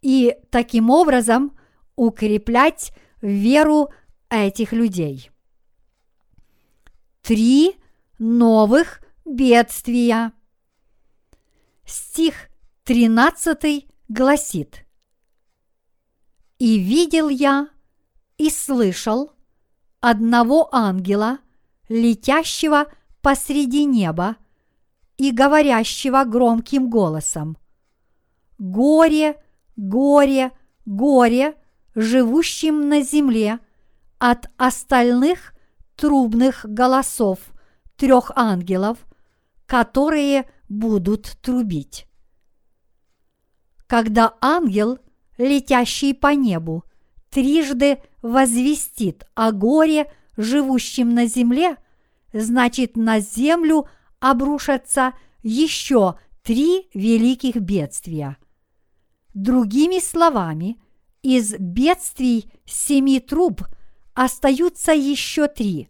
и 0.00 0.36
таким 0.50 0.90
образом 0.90 1.56
укреплять 1.96 2.92
веру 3.20 3.90
этих 4.28 4.72
людей. 4.72 5.30
Три 7.22 7.76
новых 8.18 9.02
бедствия. 9.24 10.32
Стих 11.84 12.48
13 12.84 13.86
гласит 14.10 14.84
«И 16.58 16.78
видел 16.78 17.28
я, 17.28 17.68
и 18.38 18.50
слышал 18.50 19.30
одного 20.00 20.68
ангела, 20.74 21.38
летящего 21.88 22.86
посреди 23.22 23.84
неба 23.84 24.36
и 25.16 25.30
говорящего 25.30 26.24
громким 26.24 26.90
голосом. 26.90 27.56
Горе, 28.58 29.40
горе, 29.76 30.50
горе 30.86 31.54
живущим 31.94 32.88
на 32.88 33.02
земле 33.02 33.60
от 34.18 34.50
остальных 34.56 35.54
трубных 35.94 36.64
голосов 36.64 37.38
трех 37.96 38.32
ангелов, 38.34 38.98
которые 39.66 40.50
будут 40.68 41.38
трубить. 41.42 42.09
Когда 43.90 44.34
ангел, 44.40 45.00
летящий 45.36 46.14
по 46.14 46.28
небу, 46.28 46.84
трижды 47.28 47.98
возвестит 48.22 49.24
о 49.34 49.50
горе 49.50 50.12
живущим 50.36 51.12
на 51.12 51.26
земле, 51.26 51.76
значит 52.32 52.94
на 52.94 53.18
землю 53.18 53.88
обрушатся 54.20 55.14
еще 55.42 56.14
три 56.44 56.88
великих 56.94 57.56
бедствия. 57.56 58.36
Другими 59.34 59.98
словами, 59.98 60.80
из 61.22 61.56
бедствий 61.58 62.48
семи 62.66 63.18
труб 63.18 63.62
остаются 64.14 64.92
еще 64.92 65.48
три. 65.48 65.88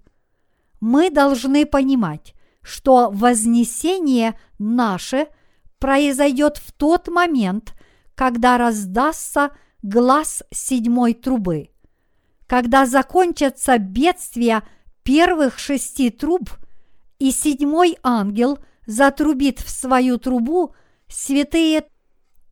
Мы 0.81 1.11
должны 1.11 1.67
понимать, 1.67 2.35
что 2.63 3.11
вознесение 3.11 4.41
наше 4.59 5.29
произойдет 5.79 6.57
в 6.57 6.73
тот 6.73 7.09
момент, 7.09 7.75
когда 8.21 8.59
раздастся 8.59 9.51
глаз 9.83 10.43
седьмой 10.51 11.15
трубы. 11.15 11.71
Когда 12.47 12.85
закончатся 12.85 13.79
бедствия 13.79 14.63
первых 15.03 15.59
шести 15.59 16.11
труб, 16.11 16.51
и 17.19 17.31
седьмой 17.31 17.97
ангел 18.03 18.59
затрубит 18.85 19.61
в 19.61 19.71
свою 19.71 20.19
трубу, 20.19 20.75
святые 21.09 21.87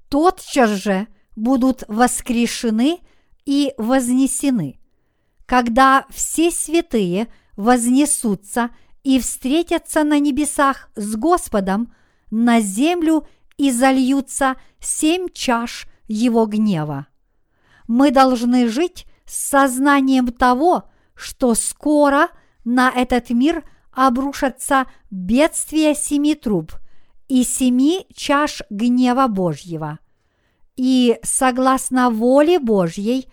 тотчас 0.09 0.71
же 0.71 1.07
будут 1.37 1.85
воскрешены 1.87 3.01
и 3.45 3.75
вознесены. 3.77 4.81
Когда 5.45 6.07
все 6.09 6.51
святые 6.51 7.29
вознесутся 7.57 8.71
и 9.05 9.21
встретятся 9.21 10.03
на 10.03 10.19
небесах 10.19 10.89
с 10.97 11.14
Господом, 11.14 11.93
на 12.31 12.59
землю 12.62 13.27
и 13.59 13.71
зальются 13.71 14.57
семь 14.81 15.29
чаш 15.33 15.87
его 16.07 16.47
гнева. 16.47 17.07
Мы 17.87 18.11
должны 18.11 18.69
жить 18.69 19.07
с 19.27 19.51
сознанием 19.51 20.29
того, 20.29 20.85
что 21.15 21.55
скоро 21.55 22.29
на 22.65 22.91
этот 22.91 23.31
мир 23.31 23.65
обрушатся 23.93 24.87
бедствия 25.11 25.95
семи 25.95 26.35
труб 26.35 26.73
и 27.29 27.43
семи 27.43 28.07
чаш 28.15 28.63
гнева 28.71 29.27
Божьего. 29.27 29.99
И 30.77 31.19
согласно 31.23 32.09
воле 32.09 32.61
Божьей, 32.61 33.29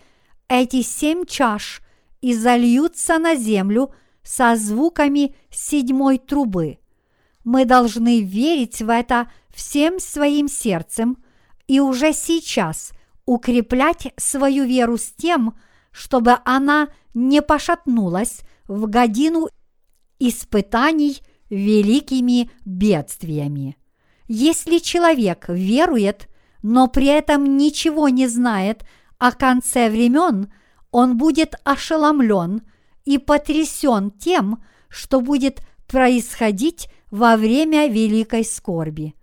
эти 0.48 0.82
семь 0.82 1.24
чаш 1.24 1.80
и 2.20 2.34
зальются 2.34 3.18
на 3.18 3.36
землю 3.36 3.94
со 4.24 4.56
звуками 4.56 5.36
седьмой 5.50 6.18
трубы. 6.18 6.78
Мы 7.44 7.64
должны 7.64 8.22
верить 8.22 8.82
в 8.82 8.90
это 8.90 9.30
всем 9.56 9.98
своим 9.98 10.48
сердцем 10.48 11.16
и 11.66 11.80
уже 11.80 12.12
сейчас 12.12 12.92
укреплять 13.24 14.12
свою 14.18 14.64
веру 14.64 14.98
с 14.98 15.12
тем, 15.16 15.58
чтобы 15.90 16.36
она 16.44 16.88
не 17.14 17.40
пошатнулась 17.40 18.40
в 18.68 18.86
годину 18.86 19.48
испытаний 20.18 21.22
великими 21.48 22.50
бедствиями. 22.66 23.78
Если 24.28 24.78
человек 24.78 25.46
верует, 25.48 26.28
но 26.62 26.86
при 26.86 27.06
этом 27.06 27.56
ничего 27.56 28.10
не 28.10 28.26
знает 28.28 28.84
о 29.18 29.32
конце 29.32 29.88
времен, 29.88 30.52
он 30.90 31.16
будет 31.16 31.54
ошеломлен 31.64 32.60
и 33.06 33.16
потрясен 33.16 34.10
тем, 34.10 34.62
что 34.88 35.22
будет 35.22 35.62
происходить 35.86 36.90
во 37.10 37.36
время 37.36 37.88
великой 37.88 38.44
скорби. 38.44 39.14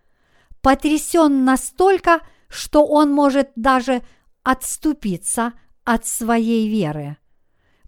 Потрясен 0.63 1.43
настолько, 1.43 2.21
что 2.47 2.85
он 2.85 3.11
может 3.11 3.51
даже 3.57 4.01
отступиться 4.43 5.51
от 5.83 6.07
своей 6.07 6.69
веры. 6.69 7.17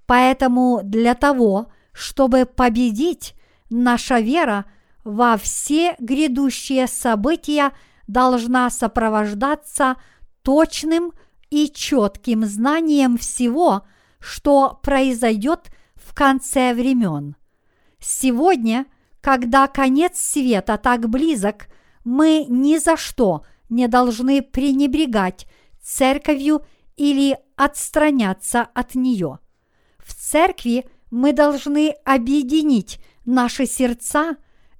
Поэтому 0.05 0.81
для 0.83 1.15
того, 1.15 1.71
чтобы 1.93 2.45
победить, 2.45 3.33
наша 3.69 4.19
вера 4.19 4.65
во 5.05 5.37
все 5.37 5.95
грядущие 5.99 6.87
события 6.87 7.71
должна 8.07 8.69
сопровождаться 8.69 9.95
точным 10.41 11.13
и 11.49 11.71
четким 11.73 12.43
знанием 12.43 13.17
всего, 13.17 13.83
что 14.19 14.81
произойдет 14.83 15.69
в 15.95 16.13
конце 16.13 16.73
времен. 16.73 17.37
Сегодня, 18.01 18.85
когда 19.21 19.67
конец 19.67 20.19
света 20.19 20.77
так 20.77 21.07
близок, 21.07 21.67
мы 22.05 22.45
ни 22.47 22.77
за 22.77 22.95
что 22.95 23.43
не 23.67 23.89
должны 23.89 24.41
пренебрегать 24.41 25.47
церковью 25.81 26.65
или 26.95 27.37
отстраняться 27.57 28.61
от 28.61 28.95
нее. 28.95 29.39
В 29.97 30.13
церкви 30.13 30.85
мы 31.11 31.33
должны 31.33 31.95
объединить 32.05 32.99
наши 33.25 33.65
сердца, 33.65 34.37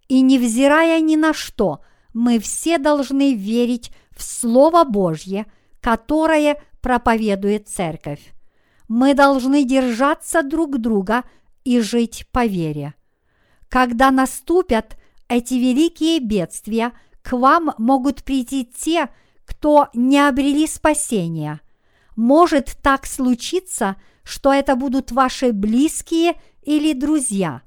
и 0.08 0.22
невзирая 0.22 1.02
ни 1.02 1.16
на 1.16 1.34
что, 1.34 1.82
мы 2.14 2.40
все 2.40 2.78
должны 2.78 3.34
верить 3.34 3.92
в 4.16 4.24
Слово 4.24 4.84
Божье, 4.84 5.48
которое 5.82 6.62
проповедует 6.80 7.68
церковь. 7.68 8.34
Мы 8.88 9.16
должны 9.16 9.64
держаться 9.64 10.44
друг 10.44 10.78
друга 10.78 11.24
и 11.64 11.80
жить 11.80 12.28
по 12.32 12.46
вере. 12.46 12.94
Когда 13.68 14.12
наступят 14.12 14.96
эти 15.28 15.56
великие 15.56 16.20
бедствия, 16.20 16.94
к 17.26 17.32
вам 17.36 17.74
могут 17.80 18.24
прийти 18.24 18.66
те, 18.66 19.10
кто 19.46 19.88
не 19.96 20.20
обрели 20.20 20.68
спасения. 20.68 21.60
Может 22.16 22.78
так 22.84 23.08
случиться, 23.08 23.96
что 24.24 24.54
это 24.54 24.76
будут 24.76 25.12
ваши 25.12 25.52
близкие 25.52 26.36
или 26.62 26.94
друзья. 26.94 27.64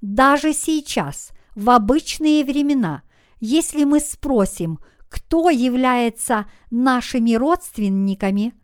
Даже 0.00 0.52
сейчас, 0.52 1.32
в 1.56 1.70
обычные 1.70 2.44
времена, 2.44 3.02
если 3.40 3.82
мы 3.82 3.98
спросим, 3.98 4.78
кто 5.08 5.50
является 5.50 6.46
нашими 6.70 7.34
родственниками, 7.34 8.54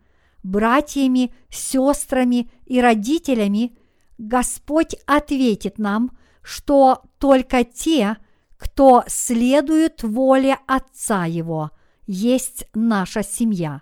братьями, 0.43 1.33
сестрами 1.49 2.49
и 2.65 2.79
родителями, 2.79 3.77
Господь 4.17 4.95
ответит 5.05 5.77
нам, 5.77 6.17
что 6.41 7.03
только 7.19 7.65
те, 7.65 8.15
кто 8.57 9.03
следует 9.07 10.03
воле 10.03 10.57
Отца 10.67 11.25
Его, 11.25 11.71
есть 12.05 12.65
наша 12.73 13.23
семья. 13.23 13.81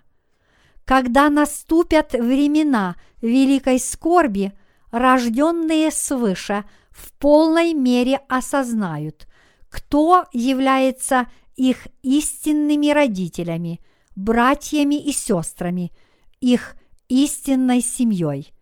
Когда 0.84 1.30
наступят 1.30 2.12
времена 2.12 2.96
великой 3.20 3.80
скорби, 3.80 4.52
рожденные 4.90 5.90
свыше, 5.90 6.64
в 6.90 7.12
полной 7.18 7.74
мере 7.74 8.20
осознают, 8.28 9.26
кто 9.68 10.26
является 10.32 11.26
их 11.56 11.88
истинными 12.02 12.90
родителями, 12.90 13.80
братьями 14.14 14.94
и 14.96 15.12
сестрами, 15.12 15.92
их 16.40 16.76
истинной 17.08 17.80
семьей. 17.80 18.52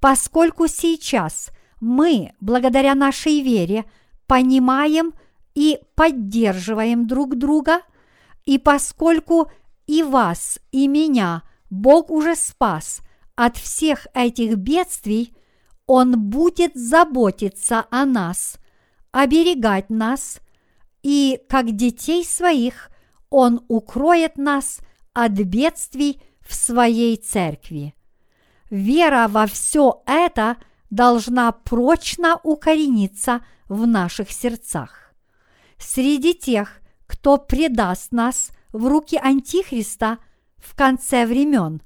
Поскольку 0.00 0.68
сейчас 0.68 1.50
мы, 1.80 2.32
благодаря 2.40 2.94
нашей 2.94 3.40
вере, 3.40 3.84
понимаем 4.26 5.12
и 5.56 5.80
поддерживаем 5.94 7.06
друг 7.06 7.34
друга, 7.34 7.80
и 8.44 8.58
поскольку 8.58 9.50
и 9.86 10.02
вас, 10.02 10.60
и 10.70 10.86
меня 10.86 11.42
Бог 11.70 12.10
уже 12.10 12.36
спас 12.36 13.00
от 13.34 13.56
всех 13.56 14.06
этих 14.14 14.56
бедствий, 14.56 15.34
Он 15.86 16.20
будет 16.20 16.74
заботиться 16.74 17.86
о 17.90 18.04
нас, 18.04 18.58
оберегать 19.12 19.88
нас, 19.88 20.40
и 21.02 21.40
как 21.48 21.74
детей 21.74 22.22
своих 22.24 22.90
Он 23.30 23.64
укроет 23.68 24.36
нас 24.36 24.80
от 25.14 25.32
бедствий 25.32 26.20
в 26.46 26.54
своей 26.54 27.16
церкви. 27.16 27.94
Вера 28.68 29.26
во 29.26 29.46
все 29.46 30.02
это 30.06 30.58
должна 30.90 31.50
прочно 31.52 32.38
укорениться 32.42 33.40
в 33.68 33.86
наших 33.86 34.30
сердцах. 34.30 35.05
Среди 35.78 36.34
тех, 36.34 36.80
кто 37.06 37.36
предаст 37.36 38.12
нас 38.12 38.50
в 38.72 38.86
руки 38.86 39.16
Антихриста 39.16 40.18
в 40.56 40.74
конце 40.74 41.26
времен, 41.26 41.82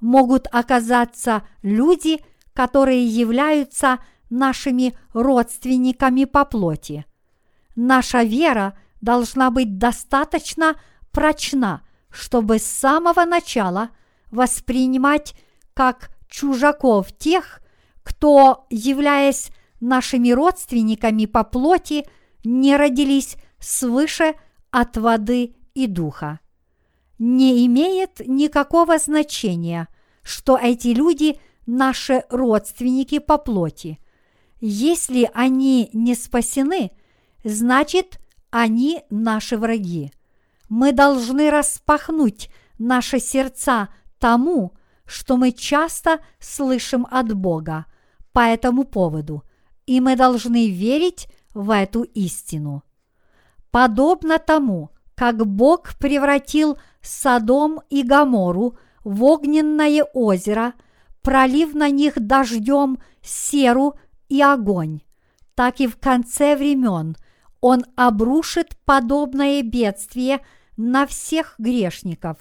могут 0.00 0.46
оказаться 0.50 1.42
люди, 1.62 2.20
которые 2.54 3.04
являются 3.06 3.98
нашими 4.30 4.96
родственниками 5.12 6.24
по 6.24 6.44
плоти. 6.44 7.04
Наша 7.76 8.22
вера 8.22 8.78
должна 9.00 9.50
быть 9.50 9.78
достаточно 9.78 10.76
прочна, 11.10 11.82
чтобы 12.10 12.58
с 12.58 12.64
самого 12.64 13.24
начала 13.24 13.90
воспринимать 14.30 15.34
как 15.74 16.10
чужаков 16.28 17.12
тех, 17.16 17.60
кто, 18.02 18.66
являясь 18.70 19.50
нашими 19.80 20.30
родственниками 20.30 21.26
по 21.26 21.44
плоти, 21.44 22.06
не 22.44 22.76
родились 22.76 23.36
свыше 23.58 24.34
от 24.70 24.96
воды 24.96 25.54
и 25.74 25.86
духа. 25.86 26.40
Не 27.18 27.66
имеет 27.66 28.26
никакого 28.26 28.98
значения, 28.98 29.88
что 30.22 30.58
эти 30.60 30.88
люди 30.88 31.38
наши 31.66 32.24
родственники 32.30 33.18
по 33.18 33.38
плоти. 33.38 33.98
Если 34.60 35.30
они 35.34 35.90
не 35.92 36.14
спасены, 36.14 36.92
значит, 37.44 38.20
они 38.50 39.02
наши 39.10 39.56
враги. 39.56 40.12
Мы 40.68 40.92
должны 40.92 41.50
распахнуть 41.50 42.50
наши 42.78 43.20
сердца 43.20 43.88
тому, 44.18 44.72
что 45.04 45.36
мы 45.36 45.52
часто 45.52 46.20
слышим 46.38 47.06
от 47.10 47.34
Бога 47.34 47.86
по 48.32 48.40
этому 48.40 48.84
поводу, 48.84 49.42
и 49.86 50.00
мы 50.00 50.14
должны 50.14 50.70
верить 50.70 51.26
в 51.54 51.70
эту 51.70 52.02
истину. 52.02 52.82
Подобно 53.70 54.38
тому, 54.38 54.90
как 55.14 55.46
Бог 55.46 55.94
превратил 55.98 56.78
Содом 57.02 57.80
и 57.90 58.02
Гамору 58.02 58.76
в 59.04 59.22
огненное 59.22 60.02
озеро, 60.02 60.74
пролив 61.22 61.74
на 61.74 61.90
них 61.90 62.14
дождем 62.16 62.98
серу 63.22 63.94
и 64.28 64.42
огонь, 64.42 65.00
так 65.54 65.80
и 65.80 65.86
в 65.86 65.98
конце 65.98 66.56
времен 66.56 67.16
Он 67.60 67.84
обрушит 67.96 68.76
подобное 68.84 69.62
бедствие 69.62 70.40
на 70.76 71.06
всех 71.06 71.54
грешников. 71.58 72.38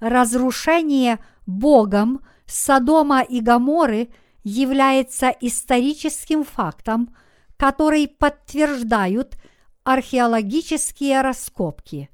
Разрушение 0.00 1.18
Богом 1.46 2.20
Содома 2.46 3.22
и 3.22 3.40
Гаморы 3.40 4.10
является 4.42 5.28
историческим 5.40 6.44
фактом, 6.44 7.14
который 7.56 8.08
подтверждают 8.08 9.36
археологические 9.84 11.20
раскопки. 11.20 12.10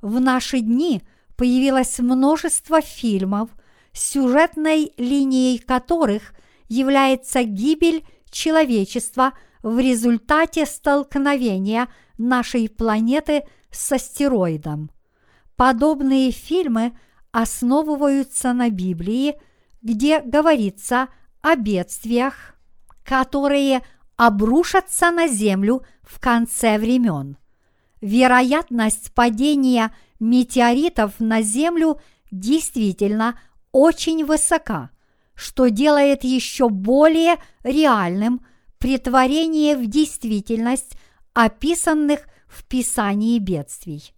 В 0.00 0.20
наши 0.20 0.60
дни 0.60 1.02
появилось 1.36 1.98
множество 1.98 2.80
фильмов, 2.80 3.50
сюжетной 3.92 4.92
линией 4.96 5.58
которых 5.58 6.34
является 6.68 7.42
гибель 7.42 8.04
человечества 8.30 9.32
в 9.62 9.78
результате 9.78 10.66
столкновения 10.66 11.88
нашей 12.18 12.68
планеты 12.68 13.44
с 13.70 13.90
астероидом. 13.92 14.90
Подобные 15.56 16.30
фильмы 16.30 16.96
основываются 17.32 18.52
на 18.52 18.70
Библии, 18.70 19.34
где 19.82 20.20
говорится 20.20 21.08
о 21.40 21.56
бедствиях, 21.56 22.54
которые 23.04 23.82
обрушатся 24.18 25.10
на 25.10 25.28
Землю 25.28 25.84
в 26.02 26.20
конце 26.20 26.76
времен. 26.76 27.38
Вероятность 28.00 29.14
падения 29.14 29.94
метеоритов 30.20 31.20
на 31.20 31.40
Землю 31.40 32.00
действительно 32.30 33.40
очень 33.72 34.24
высока, 34.24 34.90
что 35.34 35.68
делает 35.68 36.24
еще 36.24 36.68
более 36.68 37.36
реальным 37.62 38.44
претворение 38.78 39.76
в 39.76 39.86
действительность 39.86 40.98
описанных 41.32 42.26
в 42.48 42.64
Писании 42.64 43.38
бедствий. 43.38 44.12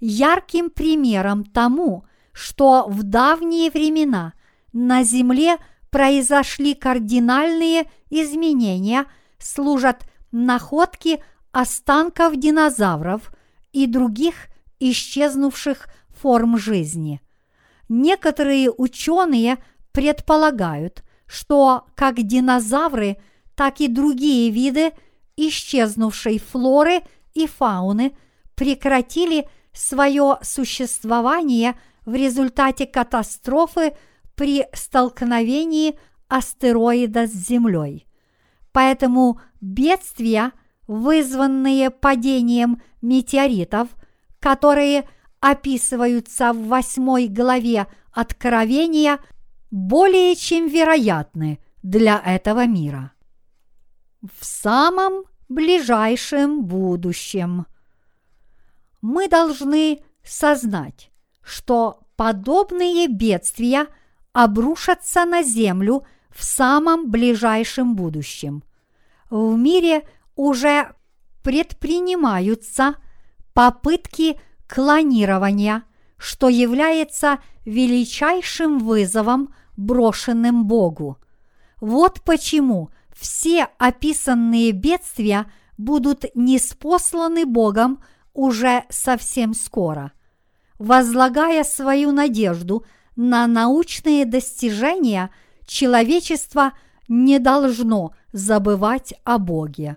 Ярким 0.00 0.70
примером 0.70 1.44
тому, 1.44 2.04
что 2.32 2.86
в 2.88 3.02
давние 3.02 3.70
времена 3.70 4.32
на 4.72 5.02
Земле 5.02 5.58
произошли 5.90 6.74
кардинальные 6.74 7.90
изменения, 8.10 9.06
служат 9.38 10.04
находки 10.32 11.22
останков 11.52 12.36
динозавров 12.36 13.32
и 13.72 13.86
других 13.86 14.48
исчезнувших 14.80 15.88
форм 16.10 16.58
жизни. 16.58 17.20
Некоторые 17.88 18.70
ученые 18.70 19.58
предполагают, 19.92 21.02
что 21.26 21.86
как 21.94 22.16
динозавры, 22.22 23.16
так 23.54 23.80
и 23.80 23.88
другие 23.88 24.50
виды 24.50 24.92
исчезнувшей 25.36 26.38
флоры 26.38 27.00
и 27.34 27.46
фауны 27.46 28.16
прекратили 28.54 29.48
свое 29.72 30.38
существование 30.42 31.78
в 32.04 32.14
результате 32.14 32.86
катастрофы 32.86 33.96
при 34.34 34.66
столкновении 34.72 35.98
астероида 36.28 37.26
с 37.26 37.32
Землей. 37.32 38.07
Поэтому 38.72 39.40
бедствия, 39.60 40.52
вызванные 40.86 41.90
падением 41.90 42.82
метеоритов, 43.02 43.88
которые 44.40 45.08
описываются 45.40 46.52
в 46.52 46.66
восьмой 46.68 47.28
главе 47.28 47.86
Откровения, 48.12 49.20
более 49.70 50.34
чем 50.34 50.66
вероятны 50.66 51.60
для 51.82 52.20
этого 52.24 52.66
мира. 52.66 53.12
В 54.22 54.44
самом 54.44 55.24
ближайшем 55.48 56.64
будущем 56.64 57.66
мы 59.00 59.28
должны 59.28 60.00
сознать, 60.24 61.10
что 61.42 62.00
подобные 62.16 63.06
бедствия– 63.06 63.86
обрушатся 64.32 65.24
на 65.24 65.42
Землю 65.42 66.06
в 66.38 66.44
самом 66.44 67.10
ближайшем 67.10 67.96
будущем. 67.96 68.62
В 69.28 69.56
мире 69.56 70.06
уже 70.36 70.94
предпринимаются 71.42 72.94
попытки 73.54 74.40
клонирования, 74.68 75.82
что 76.16 76.48
является 76.48 77.38
величайшим 77.64 78.78
вызовом, 78.78 79.52
брошенным 79.76 80.66
Богу. 80.66 81.18
Вот 81.80 82.22
почему 82.22 82.90
все 83.12 83.66
описанные 83.78 84.70
бедствия 84.70 85.50
будут 85.76 86.24
неспосланы 86.36 87.46
Богом 87.46 88.00
уже 88.32 88.84
совсем 88.90 89.54
скоро. 89.54 90.12
Возлагая 90.78 91.64
свою 91.64 92.12
надежду– 92.12 92.86
на 93.18 93.48
научные 93.48 94.24
достижения 94.24 95.30
человечество 95.68 96.72
не 97.06 97.38
должно 97.38 98.12
забывать 98.32 99.14
о 99.22 99.38
Боге. 99.38 99.96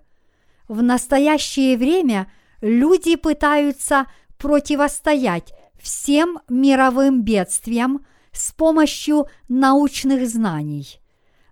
В 0.67 0.83
настоящее 0.83 1.77
время 1.77 2.31
люди 2.61 3.15
пытаются 3.15 4.05
противостоять 4.37 5.53
всем 5.81 6.39
мировым 6.47 7.23
бедствиям 7.23 8.05
с 8.31 8.51
помощью 8.51 9.27
научных 9.49 10.27
знаний. 10.29 10.99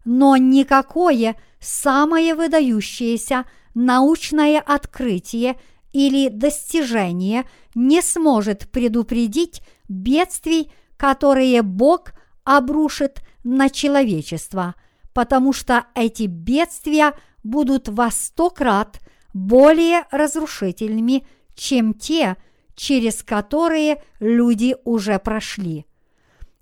но 0.06 0.38
никакое 0.38 1.36
самое 1.60 2.34
выдающееся 2.34 3.46
научное 3.76 4.60
открытие 4.60 5.60
или 5.92 6.30
достижение 6.30 7.48
не 7.76 8.02
сможет 8.02 8.72
предупредить 8.72 9.62
бедствий, 9.88 10.72
которые 10.98 11.62
Бог 11.62 12.14
обрушит 12.50 13.22
на 13.44 13.70
человечество, 13.70 14.74
потому 15.14 15.54
что 15.54 15.86
эти 15.94 16.24
бедствия 16.24 17.14
будут 17.44 17.88
во 17.90 18.10
сто 18.10 18.50
крат 18.50 19.02
более 19.36 20.08
разрушительными, 20.10 21.28
чем 21.54 21.94
те, 21.94 22.38
через 22.74 23.22
которые 23.22 24.02
люди 24.20 24.76
уже 24.84 25.20
прошли. 25.20 25.86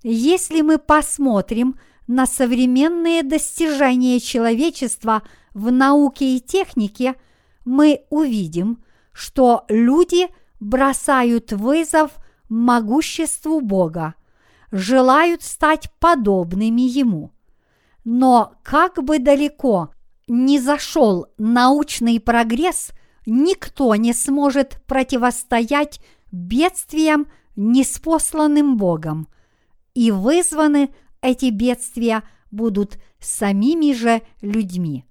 Если 0.02 0.60
мы 0.60 0.76
посмотрим 0.76 1.78
на 2.06 2.26
современные 2.26 3.22
достижения 3.22 4.20
человечества 4.20 5.22
в 5.54 5.72
науке 5.72 6.36
и 6.36 6.40
технике, 6.40 7.14
мы 7.64 8.02
увидим, 8.10 8.84
что 9.12 9.64
люди 9.70 10.28
бросают 10.60 11.50
вызов 11.52 12.12
могуществу 12.50 13.62
Бога, 13.62 14.14
желают 14.70 15.42
стать 15.42 15.90
подобными 15.98 16.82
Ему. 16.82 17.32
Но 18.04 18.54
как 18.62 19.02
бы 19.02 19.18
далеко 19.18 19.90
не 20.26 20.60
зашел 20.60 21.26
научный 21.38 22.20
прогресс, 22.20 22.90
никто 23.26 23.94
не 23.94 24.12
сможет 24.12 24.82
противостоять 24.86 26.00
бедствиям, 26.30 27.26
неспосланным 27.56 28.76
Богом, 28.76 29.28
и 29.94 30.10
вызваны 30.10 30.94
эти 31.20 31.50
бедствия 31.50 32.22
будут 32.50 32.98
самими 33.18 33.92
же 33.92 34.22
людьми. 34.40 35.04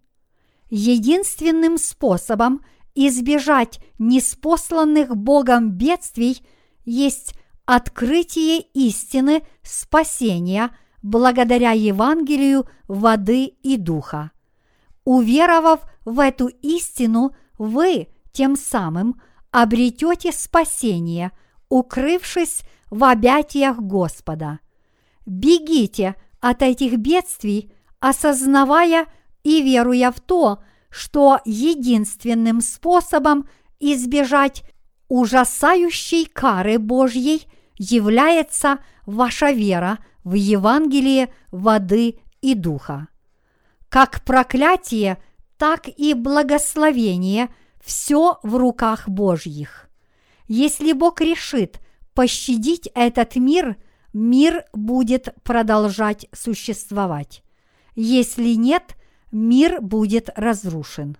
Единственным 0.69 1.77
способом 1.77 2.61
избежать 2.95 3.79
неспосланных 3.99 5.15
Богом 5.15 5.71
бедствий 5.71 6.41
есть 6.85 7.33
открытие 7.67 8.61
истины 8.73 9.43
спасения 9.61 10.75
благодаря 11.03 11.71
Евангелию 11.71 12.67
воды 12.87 13.43
и 13.61 13.75
духа. 13.75 14.31
Уверовав 15.03 15.81
в 16.05 16.19
эту 16.21 16.47
истину, 16.47 17.35
вы 17.57 18.07
тем 18.31 18.55
самым 18.55 19.21
обретете 19.51 20.31
спасение, 20.31 21.31
укрывшись 21.67 22.61
в 22.89 23.03
объятиях 23.03 23.77
Господа. 23.79 24.59
Бегите 25.25 26.15
от 26.39 26.61
этих 26.61 26.97
бедствий, 26.97 27.73
осознавая 27.99 29.07
и 29.43 29.61
веруя 29.61 30.11
в 30.11 30.21
то, 30.21 30.63
что 30.89 31.41
единственным 31.43 32.61
способом 32.61 33.49
избежать 33.81 34.63
ужасающей 35.09 36.25
кары 36.27 36.79
Божьей 36.79 37.45
является 37.77 38.79
ваша 39.05 39.51
вера 39.51 39.99
в 40.23 40.33
Евангелие 40.33 41.33
воды 41.51 42.19
и 42.41 42.53
духа. 42.53 43.07
Как 43.89 44.23
проклятие, 44.23 45.17
так 45.57 45.87
и 45.87 46.13
благословение– 46.13 47.49
все 47.87 48.39
в 48.43 48.57
руках 48.57 49.07
Божьих. 49.07 49.89
Если 50.49 50.91
Бог 50.91 51.21
решит 51.21 51.79
пощадить 52.13 52.89
этот 52.93 53.37
мир, 53.37 53.77
мир 54.11 54.65
будет 54.73 55.33
продолжать 55.43 56.27
существовать. 56.33 57.43
Если 57.95 58.55
нет, 58.55 58.97
мир 59.31 59.81
будет 59.81 60.29
разрушен. 60.35 61.17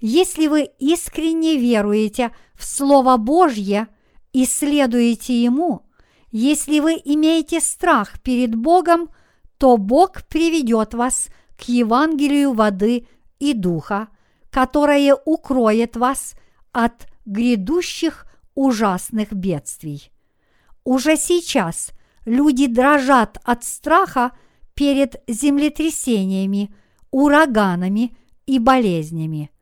Если 0.00 0.46
вы 0.46 0.68
искренне 0.78 1.56
веруете 1.56 2.32
в 2.54 2.66
Слово 2.66 3.16
Божье 3.16 3.88
и 4.34 4.44
следуете 4.44 5.42
Ему, 5.42 5.86
если 6.30 6.80
вы 6.80 7.00
имеете 7.04 7.60
страх 7.60 8.20
перед 8.20 8.54
Богом, 8.54 9.08
то 9.56 9.76
Бог 9.78 10.24
приведет 10.24 10.92
вас 10.92 11.28
к 11.56 11.62
Евангелию 11.68 12.52
воды 12.52 13.06
и 13.38 13.54
духа, 13.54 14.08
которое 14.50 15.14
укроет 15.14 15.96
вас 15.96 16.34
от 16.72 17.06
грядущих 17.24 18.26
ужасных 18.56 19.32
бедствий. 19.32 20.10
Уже 20.82 21.16
сейчас 21.16 21.92
люди 22.24 22.66
дрожат 22.66 23.38
от 23.44 23.62
страха 23.62 24.32
перед 24.74 25.22
землетрясениями, 25.28 26.74
ураганами 27.12 28.16
и 28.46 28.58
болезнями. 28.58 29.52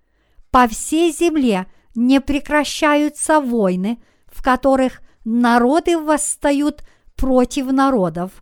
По 0.50 0.66
всей 0.66 1.12
земле 1.12 1.66
не 1.94 2.22
прекращаются 2.22 3.38
войны, 3.38 4.02
в 4.32 4.42
которых 4.42 5.02
народы 5.24 5.98
восстают 5.98 6.82
против 7.14 7.70
народов 7.70 8.32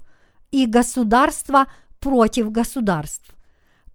и 0.50 0.64
государства 0.66 1.66
против 1.98 2.50
государств. 2.50 3.34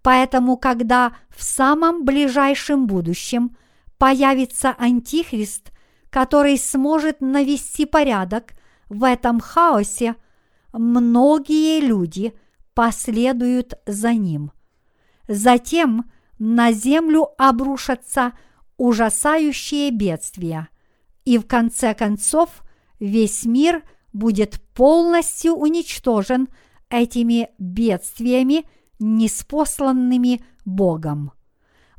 Поэтому, 0.02 0.56
когда 0.56 1.16
в 1.30 1.42
самом 1.42 2.04
ближайшем 2.04 2.86
будущем 2.86 3.56
появится 3.98 4.74
Антихрист, 4.78 5.72
который 6.10 6.56
сможет 6.58 7.20
навести 7.20 7.86
порядок 7.86 8.52
в 8.88 9.02
этом 9.02 9.40
хаосе, 9.40 10.14
многие 10.72 11.80
люди 11.80 12.34
последуют 12.74 13.74
за 13.86 14.12
ним. 14.12 14.52
Затем 15.26 16.08
на 16.38 16.70
землю 16.70 17.28
обрушатся 17.38 18.32
ужасающие 18.76 19.90
бедствия, 19.90 20.68
и 21.26 21.36
в 21.38 21.46
конце 21.46 21.92
концов 21.92 22.62
весь 22.98 23.44
мир 23.44 23.82
будет 24.14 24.62
полностью 24.72 25.54
уничтожен 25.54 26.48
этими 26.88 27.50
бедствиями 27.58 28.64
неспосланными 28.98 30.42
Богом. 30.64 31.32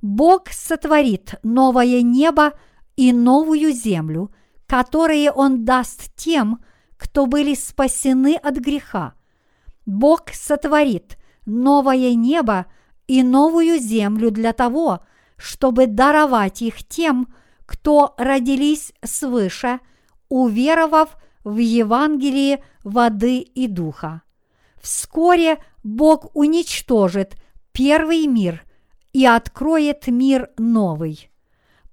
Бог 0.01 0.49
сотворит 0.49 1.35
новое 1.43 2.01
небо 2.01 2.53
и 2.95 3.11
новую 3.11 3.71
землю, 3.73 4.31
которые 4.65 5.31
Он 5.31 5.65
даст 5.65 6.15
тем, 6.15 6.59
кто 6.95 7.25
были 7.25 7.53
спасены 7.53 8.35
от 8.35 8.55
греха. 8.55 9.13
Бог 9.85 10.29
сотворит 10.31 11.17
новое 11.45 12.15
небо 12.15 12.65
и 13.07 13.23
новую 13.23 13.77
землю 13.79 14.31
для 14.31 14.53
того, 14.53 15.01
чтобы 15.35 15.85
даровать 15.85 16.61
их 16.61 16.83
тем, 16.87 17.25
кто 17.25 17.37
родились 18.17 18.93
свыше, 19.03 19.79
уверовав 20.29 21.17
в 21.43 21.57
Евангелие 21.57 22.63
воды 22.83 23.39
и 23.39 23.67
духа. 23.67 24.21
Вскоре 24.81 25.57
Бог 25.83 26.35
уничтожит 26.35 27.35
первый 27.73 28.25
мир 28.25 28.63
и 29.13 29.25
откроет 29.25 30.07
мир 30.07 30.49
новый. 30.57 31.29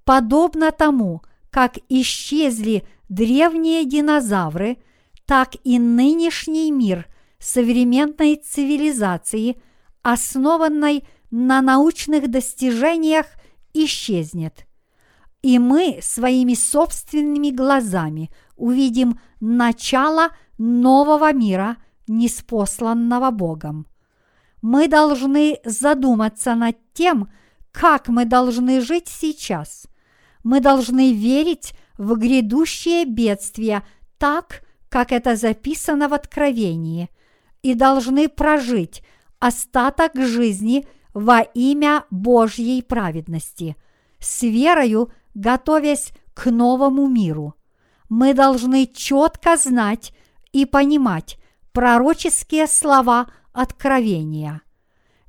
Подобно 0.04 0.70
тому, 0.70 1.22
как 1.50 1.78
исчезли 1.88 2.86
древние 3.08 3.84
динозавры, 3.84 4.78
так 5.26 5.56
и 5.64 5.78
нынешний 5.78 6.70
мир 6.70 7.06
современной 7.38 8.36
цивилизации, 8.36 9.60
основанной 10.02 11.04
на 11.30 11.62
научных 11.62 12.30
достижениях, 12.30 13.26
исчезнет. 13.72 14.66
И 15.44 15.58
мы 15.58 15.98
своими 16.00 16.54
собственными 16.54 17.50
глазами 17.50 18.30
увидим 18.56 19.20
начало 19.40 20.30
нового 20.56 21.34
мира– 21.34 21.76
неспосланного 22.08 23.30
Богом. 23.30 23.86
Мы 24.62 24.88
должны 24.88 25.58
задуматься 25.62 26.54
над 26.54 26.78
тем, 26.94 27.30
как 27.72 28.08
мы 28.08 28.24
должны 28.24 28.80
жить 28.80 29.08
сейчас. 29.08 29.86
Мы 30.42 30.60
должны 30.60 31.12
верить 31.12 31.74
в 31.98 32.16
грядущее 32.16 33.04
бедствие 33.04 33.82
так, 34.16 34.62
как 34.88 35.12
это 35.12 35.36
записано 35.36 36.08
в 36.08 36.14
Откровении, 36.14 37.10
и 37.60 37.74
должны 37.74 38.30
прожить 38.30 39.02
остаток 39.40 40.16
жизни 40.16 40.86
во 41.12 41.40
имя 41.40 42.04
Божьей 42.10 42.80
праведности, 42.80 43.76
с 44.20 44.42
верою 44.42 45.12
готовясь 45.34 46.12
к 46.32 46.50
новому 46.50 47.06
миру. 47.08 47.54
Мы 48.08 48.34
должны 48.34 48.86
четко 48.86 49.56
знать 49.56 50.12
и 50.52 50.66
понимать, 50.66 51.38
пророческие 51.72 52.66
слова 52.66 53.26
откровения. 53.52 54.62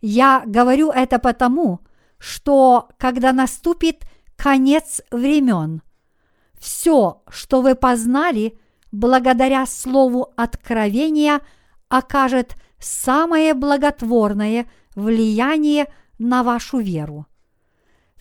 Я 0.01 0.43
говорю 0.45 0.91
это 0.91 1.19
потому, 1.19 1.79
что 2.17 2.89
когда 2.97 3.33
наступит 3.33 4.03
конец 4.35 5.01
времен, 5.11 5.81
все, 6.59 7.23
что 7.29 7.61
вы 7.61 7.75
познали, 7.75 8.59
благодаря 8.91 9.65
слову 9.65 10.33
откровения, 10.35 11.41
окажет 11.89 12.55
самое 12.79 13.53
благотворное 13.53 14.67
влияние 14.95 15.87
на 16.17 16.43
вашу 16.43 16.79
веру. 16.79 17.27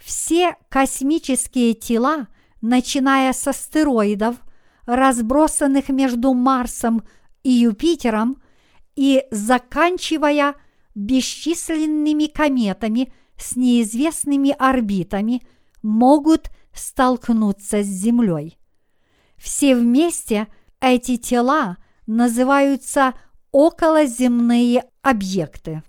Все 0.04 0.56
космические 0.68 1.72
тела, 1.72 2.28
начиная 2.60 3.32
с 3.32 3.48
астероидов, 3.48 4.36
разбросанных 4.84 5.88
между 5.88 6.34
Марсом 6.34 7.04
и 7.42 7.50
Юпитером, 7.50 8.42
и 8.96 9.24
заканчивая 9.30 10.56
бесчисленными 10.94 12.26
кометами 12.26 13.14
с 13.38 13.56
неизвестными 13.56 14.54
орбитами, 14.58 15.42
могут 15.82 16.50
столкнуться 16.74 17.82
с 17.82 17.86
Землей. 17.86 18.58
Все 19.38 19.74
вместе 19.74 20.48
эти 20.80 21.16
тела 21.16 21.78
называются 22.06 23.14
околоземные 23.52 24.84
объекты, 25.00 25.82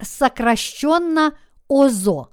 сокращенно 0.00 1.36
ОЗО. 1.68 2.30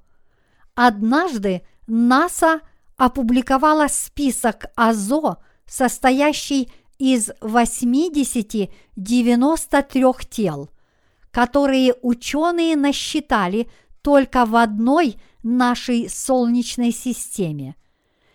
Однажды 0.76 1.62
НАСА 1.86 2.60
опубликовала 2.98 3.88
список 3.88 4.66
ОЗО, 4.76 5.38
состоящий 5.66 6.70
из 6.98 7.30
80-93 7.40 10.28
тел, 10.28 10.68
которые 11.30 11.94
ученые 12.02 12.76
насчитали 12.76 13.70
только 14.02 14.44
в 14.44 14.54
одной 14.54 15.16
нашей 15.42 16.10
Солнечной 16.10 16.92
системе. 16.92 17.74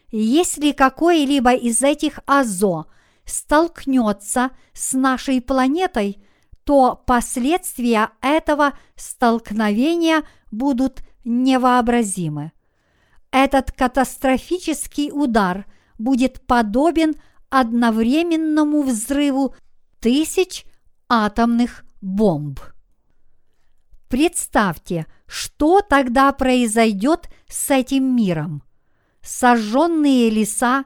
Если 0.09 0.71
какой-либо 0.71 1.53
из 1.53 1.83
этих 1.83 2.21
АЗО 2.25 2.87
столкнется 3.23 4.49
с 4.73 4.93
нашей 4.93 5.41
планетой, 5.41 6.17
то 6.63 7.03
последствия 7.05 8.09
этого 8.19 8.73
столкновения 8.95 10.23
будут 10.51 11.03
невообразимы. 11.23 12.51
Этот 13.31 13.71
катастрофический 13.71 15.11
удар 15.11 15.65
будет 15.97 16.41
подобен 16.45 17.15
одновременному 17.49 18.81
взрыву 18.83 19.55
тысяч 19.99 20.65
атомных 21.07 21.83
бомб. 22.01 22.59
Представьте, 24.09 25.05
что 25.27 25.81
тогда 25.81 26.31
произойдет 26.33 27.29
с 27.47 27.71
этим 27.71 28.15
миром. 28.15 28.63
Сожженные 29.21 30.29
леса, 30.29 30.83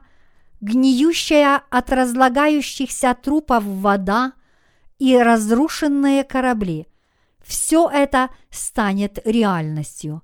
гниющая 0.60 1.62
от 1.70 1.90
разлагающихся 1.90 3.16
трупов 3.20 3.64
вода 3.64 4.32
и 4.98 5.16
разрушенные 5.16 6.22
корабли– 6.22 6.86
все 7.46 7.88
это 7.88 8.30
станет 8.50 9.20
реальностью. 9.24 10.22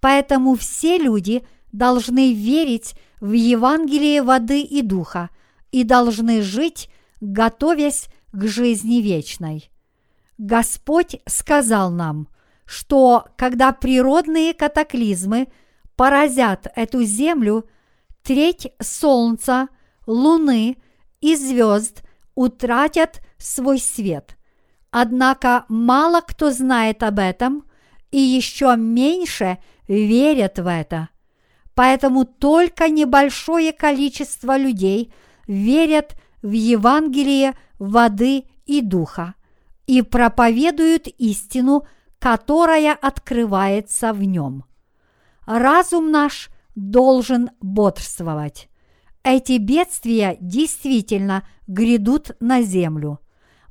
Поэтому 0.00 0.54
все 0.56 0.98
люди 0.98 1.42
должны 1.72 2.32
верить 2.32 2.94
в 3.20 3.32
Евангелие 3.32 4.22
воды 4.22 4.62
и 4.62 4.82
духа 4.82 5.30
и 5.70 5.84
должны 5.84 6.42
жить, 6.42 6.90
готовясь 7.20 8.08
к 8.32 8.46
жизни 8.46 8.96
вечной. 8.96 9.70
Господь 10.38 11.20
сказал 11.26 11.90
нам, 11.90 12.28
что 12.64 13.26
когда 13.36 13.72
природные 13.72 14.54
катаклизмы 14.54 15.48
поразят 15.96 16.66
эту 16.76 17.02
землю, 17.02 17.68
треть 18.22 18.72
солнца, 18.80 19.68
луны 20.06 20.78
и 21.20 21.36
звезд 21.36 22.02
утратят 22.34 23.20
свой 23.36 23.78
свет. 23.78 24.36
Однако 24.90 25.66
мало 25.68 26.20
кто 26.20 26.50
знает 26.50 27.02
об 27.02 27.18
этом 27.18 27.64
и 28.10 28.18
еще 28.18 28.76
меньше 28.76 29.58
верят 29.90 30.58
в 30.58 30.66
это. 30.68 31.08
Поэтому 31.74 32.24
только 32.24 32.88
небольшое 32.88 33.72
количество 33.72 34.56
людей 34.56 35.12
верят 35.46 36.14
в 36.42 36.52
Евангелие 36.52 37.54
воды 37.78 38.44
и 38.66 38.80
духа 38.80 39.34
и 39.86 40.02
проповедуют 40.02 41.08
истину, 41.18 41.86
которая 42.18 42.94
открывается 42.94 44.12
в 44.12 44.22
нем. 44.22 44.64
Разум 45.46 46.10
наш 46.10 46.50
должен 46.76 47.50
бодрствовать. 47.60 48.68
Эти 49.24 49.58
бедствия 49.58 50.36
действительно 50.40 51.46
грядут 51.66 52.36
на 52.40 52.62
землю. 52.62 53.18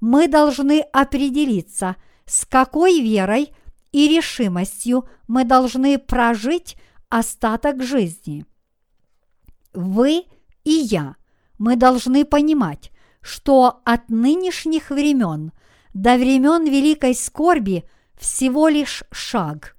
Мы 0.01 0.28
должны 0.28 0.82
определиться, 0.91 1.95
с 2.26 2.45
какой 2.45 3.01
верой 3.01 3.51
и 3.92 4.08
решимостью 4.08 5.08
мы 5.28 5.44
должны 5.44 5.98
прожить 5.98 6.78
остаток 7.10 7.84
жизни. 7.84 8.46
Вы 9.74 10.26
и 10.64 10.72
я, 10.72 11.16
мы 11.58 11.76
должны 11.76 12.26
понимать, 12.26 12.92
что 13.22 13.82
от 13.86 14.10
нынешних 14.10 14.90
времен 14.90 15.52
до 15.94 16.16
времен 16.16 16.66
великой 16.66 17.16
скорби 17.16 17.84
всего 18.18 18.68
лишь 18.68 19.04
шаг. 19.12 19.76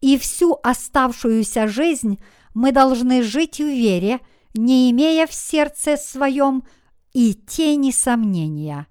И 0.00 0.18
всю 0.18 0.58
оставшуюся 0.62 1.68
жизнь 1.68 2.20
мы 2.54 2.72
должны 2.72 3.22
жить 3.22 3.58
в 3.58 3.66
вере, 3.66 4.20
не 4.54 4.90
имея 4.90 5.26
в 5.26 5.34
сердце 5.34 5.96
своем 5.96 6.64
и 7.12 7.34
тени 7.34 7.90
сомнения. 7.90 8.86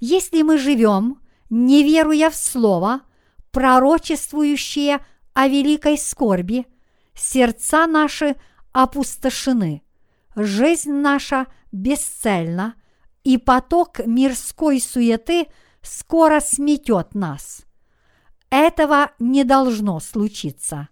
Если 0.00 0.42
мы 0.42 0.58
живем, 0.58 1.18
не 1.50 1.82
веруя 1.82 2.30
в 2.30 2.36
Слово, 2.36 3.02
пророчествующее 3.54 4.98
о 5.32 5.46
великой 5.46 5.96
скорби, 5.96 6.66
сердца 7.14 7.86
наши 7.86 8.34
опустошены, 8.72 9.82
жизнь 10.34 10.92
наша 10.92 11.46
бесцельна, 11.70 12.74
и 13.22 13.38
поток 13.38 14.00
мирской 14.04 14.80
суеты 14.80 15.46
скоро 15.82 16.40
сметет 16.40 17.14
нас. 17.14 17.64
Этого 18.50 19.12
не 19.18 19.44
должно 19.44 20.00
случиться. 20.00 20.88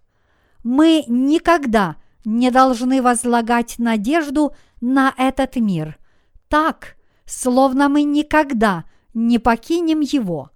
Мы 0.63 1.03
никогда 1.07 1.97
не 2.23 2.49
должны 2.49 3.01
возлагать 3.01 3.75
надежду 3.77 4.55
на 4.79 5.13
этот 5.17 5.57
мир, 5.57 5.99
так, 6.47 6.95
словно 7.25 7.89
мы 7.89 8.03
никогда 8.03 8.85
не 9.13 9.37
покинем 9.37 9.99
его. 9.99 10.49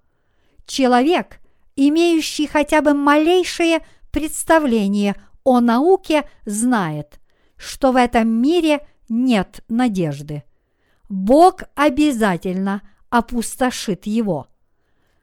Человек, 0.66 1.42
имеющий 1.78 2.48
хотя 2.48 2.82
бы 2.82 2.94
малейшее 2.94 3.86
представление 4.12 5.16
о 5.44 5.62
науке, 5.62 6.28
знает, 6.46 7.20
что 7.56 7.94
в 7.94 7.96
этом 7.96 8.28
мире 8.28 8.86
нет 9.08 9.64
надежды. 9.70 10.44
Бог 11.08 11.64
обязательно 11.76 12.82
опустошит 13.10 14.06
его. 14.06 14.48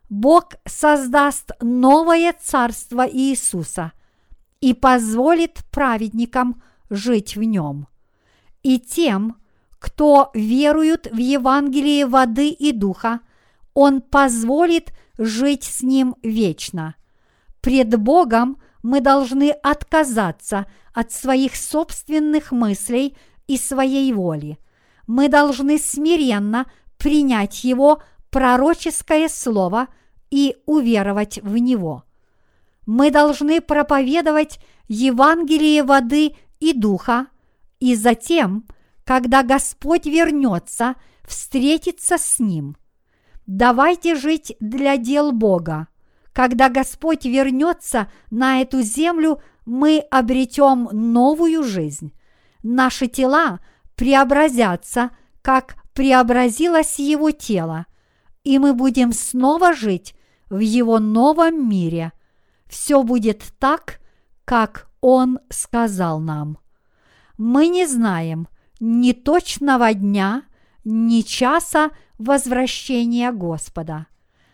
Бог 0.08 0.54
создаст 0.64 1.50
новое 1.60 2.34
царство 2.40 3.06
Иисуса 3.06 3.92
и 4.60 4.72
позволит 4.72 5.64
праведникам 5.70 6.62
жить 6.88 7.36
в 7.36 7.42
нем. 7.42 7.88
И 8.62 8.78
тем, 8.78 9.36
кто 9.78 10.30
верует 10.32 11.08
в 11.12 11.18
Евангелие 11.18 12.06
воды 12.06 12.48
и 12.48 12.72
духа, 12.72 13.20
Он 13.74 14.00
позволит 14.00 14.92
жить 15.18 15.64
с 15.64 15.82
Ним 15.82 16.16
вечно. 16.22 16.94
Пред 17.60 17.98
Богом 17.98 18.60
мы 18.82 19.00
должны 19.00 19.50
отказаться 19.50 20.66
от 20.92 21.12
своих 21.12 21.56
собственных 21.56 22.52
мыслей 22.52 23.16
и 23.46 23.56
своей 23.56 24.12
воли. 24.12 24.58
Мы 25.06 25.28
должны 25.28 25.78
смиренно 25.78 26.70
принять 26.98 27.64
Его 27.64 28.02
пророческое 28.30 29.28
слово 29.28 29.88
и 30.30 30.56
уверовать 30.66 31.38
в 31.42 31.56
него. 31.58 32.04
Мы 32.86 33.10
должны 33.10 33.60
проповедовать 33.60 34.60
Евангелие 34.88 35.82
воды 35.82 36.36
и 36.60 36.72
духа, 36.72 37.26
и 37.80 37.94
затем– 37.94 38.66
когда 39.04 39.42
Господь 39.42 40.06
вернется, 40.06 40.96
встретиться 41.24 42.16
с 42.18 42.38
Ним. 42.38 42.76
Давайте 43.46 44.14
жить 44.14 44.56
для 44.60 44.96
дел 44.96 45.32
Бога. 45.32 45.88
Когда 46.32 46.68
Господь 46.68 47.24
вернется 47.24 48.10
на 48.30 48.60
эту 48.60 48.82
землю, 48.82 49.40
мы 49.66 49.98
обретем 50.10 50.88
новую 50.92 51.62
жизнь. 51.62 52.12
Наши 52.62 53.06
тела 53.06 53.60
преобразятся, 53.94 55.10
как 55.42 55.76
преобразилось 55.92 56.98
Его 56.98 57.30
тело, 57.30 57.86
и 58.42 58.58
мы 58.58 58.72
будем 58.72 59.12
снова 59.12 59.74
жить 59.74 60.14
в 60.50 60.58
Его 60.58 60.98
новом 60.98 61.68
мире. 61.68 62.12
Все 62.66 63.02
будет 63.02 63.44
так, 63.58 64.00
как 64.44 64.88
Он 65.00 65.38
сказал 65.50 66.18
нам. 66.18 66.58
Мы 67.36 67.68
не 67.68 67.86
знаем, 67.86 68.48
ни 68.80 69.12
точного 69.12 69.92
дня, 69.94 70.42
ни 70.84 71.20
часа 71.20 71.90
возвращения 72.18 73.32
Господа. 73.32 74.06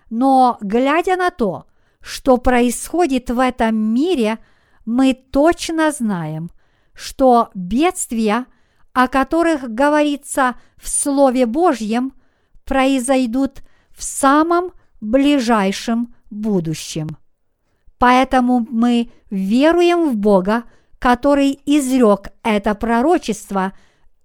Но 0.09 0.59
глядя 0.61 1.17
на 1.17 1.31
то, 1.31 1.67
что 2.01 2.37
происходит 2.39 3.31
в 3.31 3.39
этом 3.39 3.77
мире, 3.77 4.39
мы 4.85 5.15
точно 5.15 5.93
знаем, 5.93 6.51
что 6.95 7.51
бедствия, 7.55 8.47
о 8.93 9.09
которых 9.09 9.69
говорится 9.73 10.57
в 10.77 10.89
Слове 10.89 11.47
Божьем, 11.47 12.13
произойдут 12.65 13.63
в 13.91 14.03
самом 14.03 14.73
ближайшем 15.01 16.15
будущем. 16.31 17.17
Поэтому 17.99 18.67
мы 18.71 19.11
веруем 19.31 20.11
в 20.11 20.17
Бога, 20.17 20.65
который 20.99 21.61
изрек 21.67 22.29
это 22.43 22.75
пророчество 22.75 23.73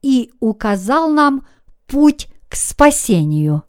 и 0.01 0.31
указал 0.39 1.09
нам 1.09 1.45
путь 1.87 2.27
к 2.49 2.55
спасению. 2.55 3.63